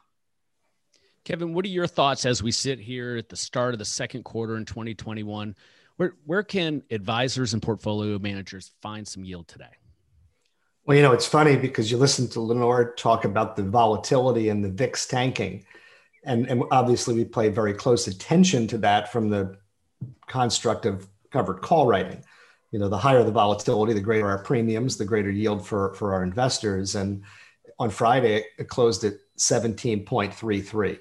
Kevin, 1.24 1.52
what 1.52 1.64
are 1.64 1.68
your 1.68 1.86
thoughts 1.86 2.24
as 2.24 2.42
we 2.42 2.50
sit 2.50 2.78
here 2.78 3.16
at 3.16 3.28
the 3.28 3.36
start 3.36 3.74
of 3.74 3.78
the 3.78 3.84
second 3.84 4.24
quarter 4.24 4.56
in 4.56 4.64
2021? 4.64 5.54
Where, 5.96 6.14
where 6.24 6.42
can 6.42 6.82
advisors 6.90 7.52
and 7.52 7.62
portfolio 7.62 8.18
managers 8.18 8.72
find 8.80 9.06
some 9.06 9.24
yield 9.24 9.46
today? 9.46 9.68
Well, 10.86 10.96
you 10.96 11.02
know, 11.02 11.12
it's 11.12 11.26
funny 11.26 11.56
because 11.56 11.90
you 11.90 11.98
listen 11.98 12.26
to 12.30 12.40
Lenore 12.40 12.94
talk 12.94 13.26
about 13.26 13.54
the 13.54 13.62
volatility 13.62 14.48
and 14.48 14.64
the 14.64 14.70
VIX 14.70 15.06
tanking. 15.06 15.66
And, 16.24 16.46
and 16.46 16.64
obviously, 16.70 17.14
we 17.14 17.24
pay 17.24 17.48
very 17.48 17.74
close 17.74 18.06
attention 18.06 18.66
to 18.68 18.78
that 18.78 19.12
from 19.12 19.28
the 19.28 19.58
construct 20.26 20.86
of 20.86 21.06
covered 21.30 21.60
call 21.60 21.86
writing. 21.86 22.24
You 22.70 22.78
know, 22.78 22.88
the 22.88 22.98
higher 22.98 23.22
the 23.22 23.30
volatility, 23.30 23.92
the 23.92 24.00
greater 24.00 24.26
our 24.26 24.42
premiums, 24.42 24.96
the 24.96 25.04
greater 25.04 25.30
yield 25.30 25.66
for, 25.66 25.94
for 25.94 26.14
our 26.14 26.22
investors. 26.22 26.94
And 26.94 27.24
on 27.78 27.90
Friday, 27.90 28.44
it 28.58 28.68
closed 28.68 29.04
at 29.04 29.14
17.33. 29.38 30.98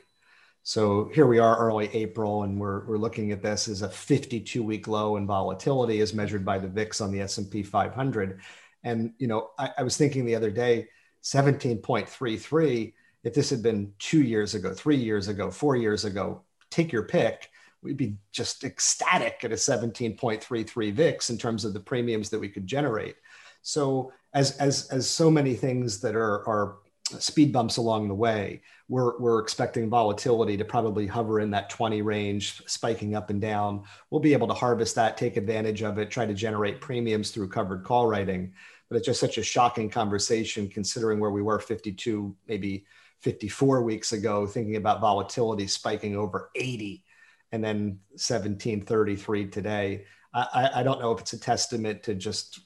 So 0.63 1.09
here 1.13 1.25
we 1.25 1.39
are 1.39 1.57
early 1.57 1.89
April, 1.93 2.43
and 2.43 2.59
we're, 2.59 2.85
we're 2.85 2.97
looking 2.97 3.31
at 3.31 3.41
this 3.41 3.67
as 3.67 3.81
a 3.81 3.89
52 3.89 4.61
week 4.61 4.87
low 4.87 5.15
in 5.17 5.25
volatility 5.25 6.01
as 6.01 6.13
measured 6.13 6.45
by 6.45 6.59
the 6.59 6.67
VIX 6.67 7.01
on 7.01 7.11
the 7.11 7.21
S&P 7.21 7.63
500. 7.63 8.39
And, 8.83 9.13
you 9.17 9.27
know, 9.27 9.49
I, 9.57 9.71
I 9.79 9.83
was 9.83 9.97
thinking 9.97 10.25
the 10.25 10.35
other 10.35 10.51
day, 10.51 10.87
17.33, 11.23 12.93
if 13.23 13.33
this 13.33 13.49
had 13.49 13.63
been 13.63 13.93
two 13.99 14.21
years 14.21 14.55
ago, 14.55 14.73
three 14.73 14.95
years 14.97 15.27
ago, 15.27 15.51
four 15.51 15.75
years 15.75 16.05
ago, 16.05 16.43
take 16.69 16.91
your 16.91 17.03
pick, 17.03 17.49
we'd 17.81 17.97
be 17.97 18.17
just 18.31 18.63
ecstatic 18.63 19.41
at 19.43 19.51
a 19.51 19.55
17.33 19.55 20.93
VIX 20.93 21.29
in 21.29 21.37
terms 21.37 21.65
of 21.65 21.73
the 21.73 21.79
premiums 21.79 22.29
that 22.29 22.39
we 22.39 22.49
could 22.49 22.67
generate. 22.67 23.15
So 23.61 24.11
as, 24.33 24.57
as, 24.57 24.87
as 24.89 25.09
so 25.09 25.29
many 25.29 25.55
things 25.55 25.99
that 26.01 26.15
are, 26.15 26.47
are 26.47 26.77
speed 27.19 27.51
bumps 27.51 27.77
along 27.77 28.07
the 28.07 28.15
way, 28.15 28.61
we're, 28.87 29.17
we're 29.19 29.39
expecting 29.39 29.89
volatility 29.89 30.57
to 30.57 30.65
probably 30.65 31.07
hover 31.07 31.39
in 31.39 31.51
that 31.51 31.69
20 31.69 32.01
range, 32.01 32.61
spiking 32.65 33.15
up 33.15 33.29
and 33.29 33.39
down. 33.39 33.83
We'll 34.09 34.21
be 34.21 34.33
able 34.33 34.47
to 34.47 34.53
harvest 34.53 34.95
that, 34.95 35.17
take 35.17 35.37
advantage 35.37 35.83
of 35.83 35.97
it, 35.97 36.09
try 36.09 36.25
to 36.25 36.33
generate 36.33 36.81
premiums 36.81 37.31
through 37.31 37.49
covered 37.49 37.83
call 37.83 38.07
writing. 38.07 38.53
But 38.89 38.97
it's 38.97 39.05
just 39.05 39.19
such 39.19 39.37
a 39.37 39.43
shocking 39.43 39.89
conversation 39.89 40.67
considering 40.67 41.19
where 41.19 41.31
we 41.31 41.41
were 41.41 41.59
52, 41.59 42.35
maybe 42.47 42.85
54 43.19 43.83
weeks 43.83 44.13
ago, 44.13 44.47
thinking 44.47 44.75
about 44.75 45.01
volatility 45.01 45.67
spiking 45.67 46.15
over 46.15 46.49
80 46.55 47.03
and 47.51 47.63
then 47.63 47.99
1733 48.11 49.47
today. 49.47 50.05
I, 50.33 50.69
I 50.75 50.83
don't 50.83 51.01
know 51.01 51.11
if 51.11 51.21
it's 51.21 51.33
a 51.33 51.39
testament 51.39 52.03
to 52.03 52.15
just 52.15 52.59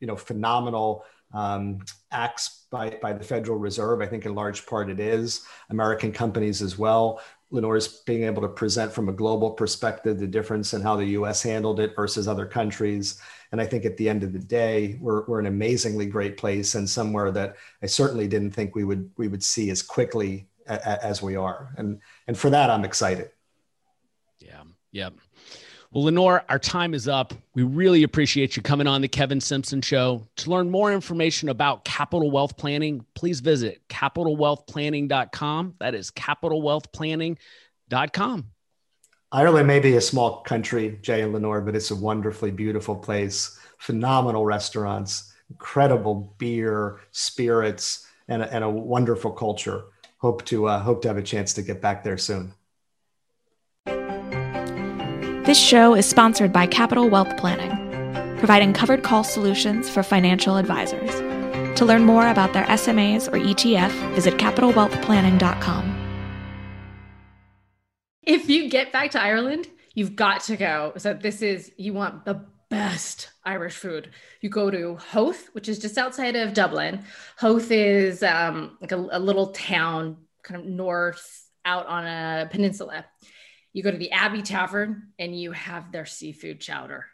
you 0.00 0.06
know 0.06 0.16
phenomenal 0.16 1.04
um, 1.32 1.80
acts 2.10 2.66
by, 2.70 2.98
by 3.02 3.12
the 3.12 3.24
Federal 3.24 3.58
Reserve. 3.58 4.00
I 4.00 4.06
think 4.06 4.26
in 4.26 4.34
large 4.34 4.66
part 4.66 4.90
it 4.90 5.00
is. 5.00 5.46
American 5.70 6.12
companies 6.12 6.62
as 6.62 6.78
well. 6.78 7.20
Lenore's 7.50 8.00
being 8.06 8.24
able 8.24 8.40
to 8.42 8.48
present 8.48 8.90
from 8.92 9.10
a 9.10 9.12
global 9.12 9.50
perspective 9.50 10.18
the 10.18 10.26
difference 10.26 10.72
in 10.72 10.80
how 10.80 10.96
the 10.96 11.04
US 11.04 11.42
handled 11.42 11.80
it 11.80 11.94
versus 11.94 12.26
other 12.26 12.46
countries. 12.46 13.20
And 13.52 13.60
I 13.60 13.66
think 13.66 13.84
at 13.84 13.98
the 13.98 14.08
end 14.08 14.22
of 14.22 14.32
the 14.32 14.38
day, 14.38 14.98
we're, 15.00 15.24
we're 15.26 15.40
an 15.40 15.46
amazingly 15.46 16.06
great 16.06 16.38
place 16.38 16.74
and 16.74 16.88
somewhere 16.88 17.30
that 17.32 17.56
I 17.82 17.86
certainly 17.86 18.26
didn't 18.26 18.52
think 18.52 18.74
we 18.74 18.84
would 18.84 19.10
we 19.18 19.28
would 19.28 19.44
see 19.44 19.68
as 19.70 19.82
quickly 19.82 20.48
a, 20.66 20.74
a, 20.74 21.04
as 21.04 21.20
we 21.22 21.36
are. 21.36 21.74
And 21.76 22.00
and 22.26 22.38
for 22.38 22.48
that, 22.48 22.70
I'm 22.70 22.86
excited. 22.86 23.30
Yeah. 24.40 24.62
Yeah. 24.90 25.10
Well, 25.92 26.04
Lenore, 26.04 26.42
our 26.48 26.58
time 26.58 26.94
is 26.94 27.06
up. 27.06 27.34
We 27.54 27.64
really 27.64 28.02
appreciate 28.02 28.56
you 28.56 28.62
coming 28.62 28.86
on 28.86 29.02
the 29.02 29.08
Kevin 29.08 29.42
Simpson 29.42 29.82
Show. 29.82 30.26
To 30.36 30.50
learn 30.50 30.70
more 30.70 30.90
information 30.90 31.50
about 31.50 31.84
capital 31.84 32.30
wealth 32.30 32.56
planning, 32.56 33.04
please 33.14 33.40
visit 33.40 33.86
capitalwealthplanning.com. 33.90 35.74
That 35.80 35.94
is 35.94 36.10
capitalwealthplanning.com. 36.10 38.46
Ireland 39.32 39.66
may 39.66 39.80
be 39.80 39.96
a 39.96 40.00
small 40.00 40.40
country, 40.40 40.98
Jay 41.02 41.20
and 41.20 41.34
Lenore, 41.34 41.60
but 41.60 41.76
it's 41.76 41.90
a 41.90 41.96
wonderfully 41.96 42.52
beautiful 42.52 42.96
place. 42.96 43.58
Phenomenal 43.76 44.46
restaurants, 44.46 45.34
incredible 45.50 46.34
beer, 46.38 47.00
spirits, 47.10 48.06
and 48.28 48.40
a, 48.40 48.50
and 48.50 48.64
a 48.64 48.70
wonderful 48.70 49.32
culture. 49.32 49.84
Hope 50.16 50.42
to 50.46 50.68
uh, 50.68 50.80
hope 50.80 51.02
to 51.02 51.08
have 51.08 51.18
a 51.18 51.22
chance 51.22 51.52
to 51.52 51.60
get 51.60 51.82
back 51.82 52.02
there 52.02 52.16
soon. 52.16 52.54
This 55.52 55.60
show 55.60 55.94
is 55.94 56.06
sponsored 56.06 56.50
by 56.50 56.66
Capital 56.66 57.10
Wealth 57.10 57.36
Planning, 57.36 58.38
providing 58.38 58.72
covered 58.72 59.02
call 59.02 59.22
solutions 59.22 59.86
for 59.86 60.02
financial 60.02 60.56
advisors. 60.56 61.10
To 61.78 61.84
learn 61.84 62.04
more 62.04 62.26
about 62.28 62.54
their 62.54 62.64
SMAs 62.64 63.28
or 63.28 63.32
ETF, 63.32 63.90
visit 64.14 64.38
capitalwealthplanning.com. 64.38 66.78
If 68.22 68.48
you 68.48 68.70
get 68.70 68.92
back 68.92 69.10
to 69.10 69.20
Ireland, 69.20 69.68
you've 69.92 70.16
got 70.16 70.40
to 70.44 70.56
go. 70.56 70.94
So, 70.96 71.12
this 71.12 71.42
is, 71.42 71.70
you 71.76 71.92
want 71.92 72.24
the 72.24 72.46
best 72.70 73.28
Irish 73.44 73.76
food. 73.76 74.08
You 74.40 74.48
go 74.48 74.70
to 74.70 74.96
Howth, 74.96 75.50
which 75.52 75.68
is 75.68 75.78
just 75.78 75.98
outside 75.98 76.34
of 76.34 76.54
Dublin. 76.54 77.04
Howth 77.36 77.70
is 77.70 78.22
um, 78.22 78.78
like 78.80 78.92
a, 78.92 78.96
a 78.96 79.18
little 79.18 79.48
town 79.48 80.16
kind 80.42 80.62
of 80.62 80.66
north 80.66 81.46
out 81.66 81.86
on 81.88 82.06
a 82.06 82.48
peninsula 82.50 83.04
you 83.72 83.82
go 83.82 83.90
to 83.90 83.98
the 83.98 84.10
Abbey 84.10 84.42
Tavern 84.42 85.08
and 85.18 85.38
you 85.38 85.52
have 85.52 85.92
their 85.92 86.06
seafood 86.06 86.60
chowder 86.60 87.06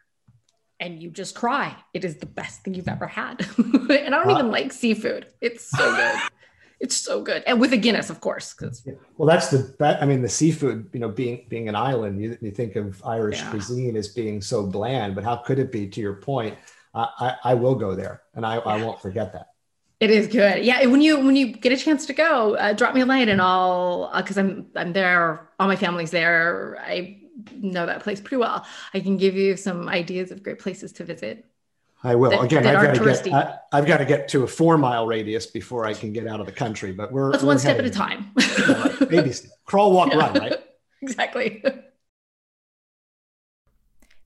and 0.80 1.00
you 1.02 1.10
just 1.10 1.34
cry. 1.34 1.76
It 1.94 2.04
is 2.04 2.16
the 2.16 2.26
best 2.26 2.62
thing 2.62 2.74
you've 2.74 2.88
ever 2.88 3.06
had. 3.06 3.46
and 3.58 4.14
I 4.14 4.22
don't 4.24 4.30
even 4.30 4.50
like 4.50 4.72
seafood. 4.72 5.26
It's 5.40 5.70
so 5.70 5.94
good. 5.96 6.20
it's 6.80 6.96
so 6.96 7.22
good. 7.22 7.42
And 7.46 7.60
with 7.60 7.72
a 7.72 7.76
Guinness, 7.76 8.10
of 8.10 8.20
course. 8.20 8.54
Because 8.54 8.86
well, 9.16 9.28
that's 9.28 9.50
the 9.50 9.74
that 9.78 10.02
I 10.02 10.06
mean 10.06 10.22
the 10.22 10.28
seafood, 10.28 10.90
you 10.92 11.00
know, 11.00 11.08
being 11.08 11.46
being 11.48 11.68
an 11.68 11.74
island, 11.74 12.22
you, 12.22 12.38
you 12.40 12.50
think 12.50 12.76
of 12.76 13.02
Irish 13.04 13.38
yeah. 13.38 13.50
cuisine 13.50 13.96
as 13.96 14.08
being 14.08 14.40
so 14.40 14.66
bland, 14.66 15.14
but 15.14 15.24
how 15.24 15.36
could 15.36 15.58
it 15.58 15.72
be 15.72 15.88
to 15.88 16.00
your 16.00 16.14
point? 16.14 16.56
I, 16.94 17.36
I 17.44 17.54
will 17.54 17.76
go 17.76 17.94
there 17.94 18.22
and 18.34 18.44
I, 18.44 18.56
yeah. 18.56 18.62
I 18.62 18.82
won't 18.82 19.00
forget 19.00 19.32
that. 19.34 19.48
It 20.00 20.10
is 20.10 20.28
good. 20.28 20.64
Yeah. 20.64 20.86
When 20.86 21.00
you 21.00 21.18
when 21.18 21.34
you 21.34 21.48
get 21.48 21.72
a 21.72 21.76
chance 21.76 22.06
to 22.06 22.12
go, 22.12 22.54
uh, 22.54 22.72
drop 22.72 22.94
me 22.94 23.00
a 23.00 23.06
line 23.06 23.28
and 23.28 23.42
I'll 23.42 24.12
because 24.16 24.38
uh, 24.38 24.42
I'm 24.42 24.66
I'm 24.76 24.92
there. 24.92 25.48
All 25.58 25.66
my 25.66 25.76
family's 25.76 26.12
there. 26.12 26.78
I 26.80 27.20
know 27.52 27.86
that 27.86 28.02
place 28.02 28.20
pretty 28.20 28.36
well. 28.36 28.64
I 28.94 29.00
can 29.00 29.16
give 29.16 29.34
you 29.34 29.56
some 29.56 29.88
ideas 29.88 30.30
of 30.30 30.42
great 30.42 30.60
places 30.60 30.92
to 30.92 31.04
visit. 31.04 31.44
I 32.04 32.14
will. 32.14 32.30
That, 32.30 32.44
Again, 32.44 32.62
that 32.62 32.76
I've, 32.76 32.96
got 32.96 33.04
to 33.04 33.30
get, 33.30 33.66
I, 33.72 33.76
have 33.76 33.86
got 33.86 33.96
to 33.96 34.04
get 34.04 34.28
to 34.28 34.44
a 34.44 34.46
four 34.46 34.78
mile 34.78 35.06
radius 35.06 35.46
before 35.46 35.84
I 35.84 35.94
can 35.94 36.12
get 36.12 36.28
out 36.28 36.38
of 36.38 36.46
the 36.46 36.52
country. 36.52 36.92
But 36.92 37.10
we're 37.10 37.32
that's 37.32 37.42
one 37.42 37.58
step 37.58 37.78
at 37.78 37.84
a 37.84 37.90
time. 37.90 38.30
Baby 39.08 39.32
step. 39.32 39.50
Crawl, 39.64 39.92
walk, 39.92 40.12
yeah. 40.12 40.18
run. 40.18 40.34
Right. 40.34 40.54
Exactly. 41.00 41.62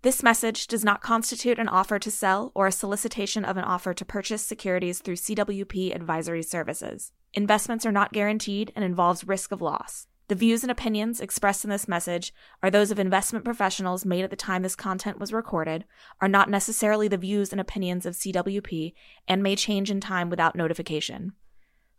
This 0.02 0.20
message 0.20 0.66
does 0.66 0.84
not 0.84 1.00
constitute 1.00 1.60
an 1.60 1.68
offer 1.68 2.00
to 2.00 2.10
sell 2.10 2.50
or 2.56 2.66
a 2.66 2.72
solicitation 2.72 3.44
of 3.44 3.56
an 3.56 3.62
offer 3.62 3.94
to 3.94 4.04
purchase 4.04 4.42
securities 4.42 4.98
through 4.98 5.14
CWP 5.14 5.94
Advisory 5.94 6.42
Services. 6.42 7.12
Investments 7.34 7.86
are 7.86 7.92
not 7.92 8.12
guaranteed 8.12 8.72
and 8.74 8.84
involves 8.84 9.28
risk 9.28 9.52
of 9.52 9.62
loss. 9.62 10.08
The 10.26 10.34
views 10.34 10.64
and 10.64 10.72
opinions 10.72 11.20
expressed 11.20 11.62
in 11.62 11.70
this 11.70 11.86
message 11.86 12.34
are 12.64 12.70
those 12.70 12.90
of 12.90 12.98
investment 12.98 13.44
professionals 13.44 14.04
made 14.04 14.24
at 14.24 14.30
the 14.30 14.36
time 14.36 14.62
this 14.62 14.74
content 14.74 15.20
was 15.20 15.32
recorded, 15.32 15.84
are 16.20 16.26
not 16.26 16.50
necessarily 16.50 17.06
the 17.06 17.16
views 17.16 17.52
and 17.52 17.60
opinions 17.60 18.04
of 18.04 18.14
CWP, 18.14 18.94
and 19.28 19.40
may 19.40 19.54
change 19.54 19.88
in 19.88 20.00
time 20.00 20.30
without 20.30 20.56
notification. 20.56 21.34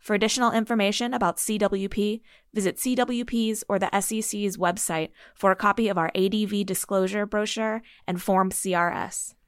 For 0.04 0.12
additional 0.12 0.52
information 0.52 1.14
about 1.14 1.38
CWP, 1.38 2.20
visit 2.52 2.76
CWP's 2.76 3.64
or 3.70 3.78
the 3.78 3.88
SEC's 3.98 4.58
website 4.58 5.08
for 5.34 5.50
a 5.50 5.56
copy 5.56 5.88
of 5.88 5.96
our 5.96 6.12
ADV 6.14 6.66
disclosure 6.66 7.24
brochure 7.24 7.80
and 8.06 8.20
Form 8.20 8.50
CRS. 8.50 9.34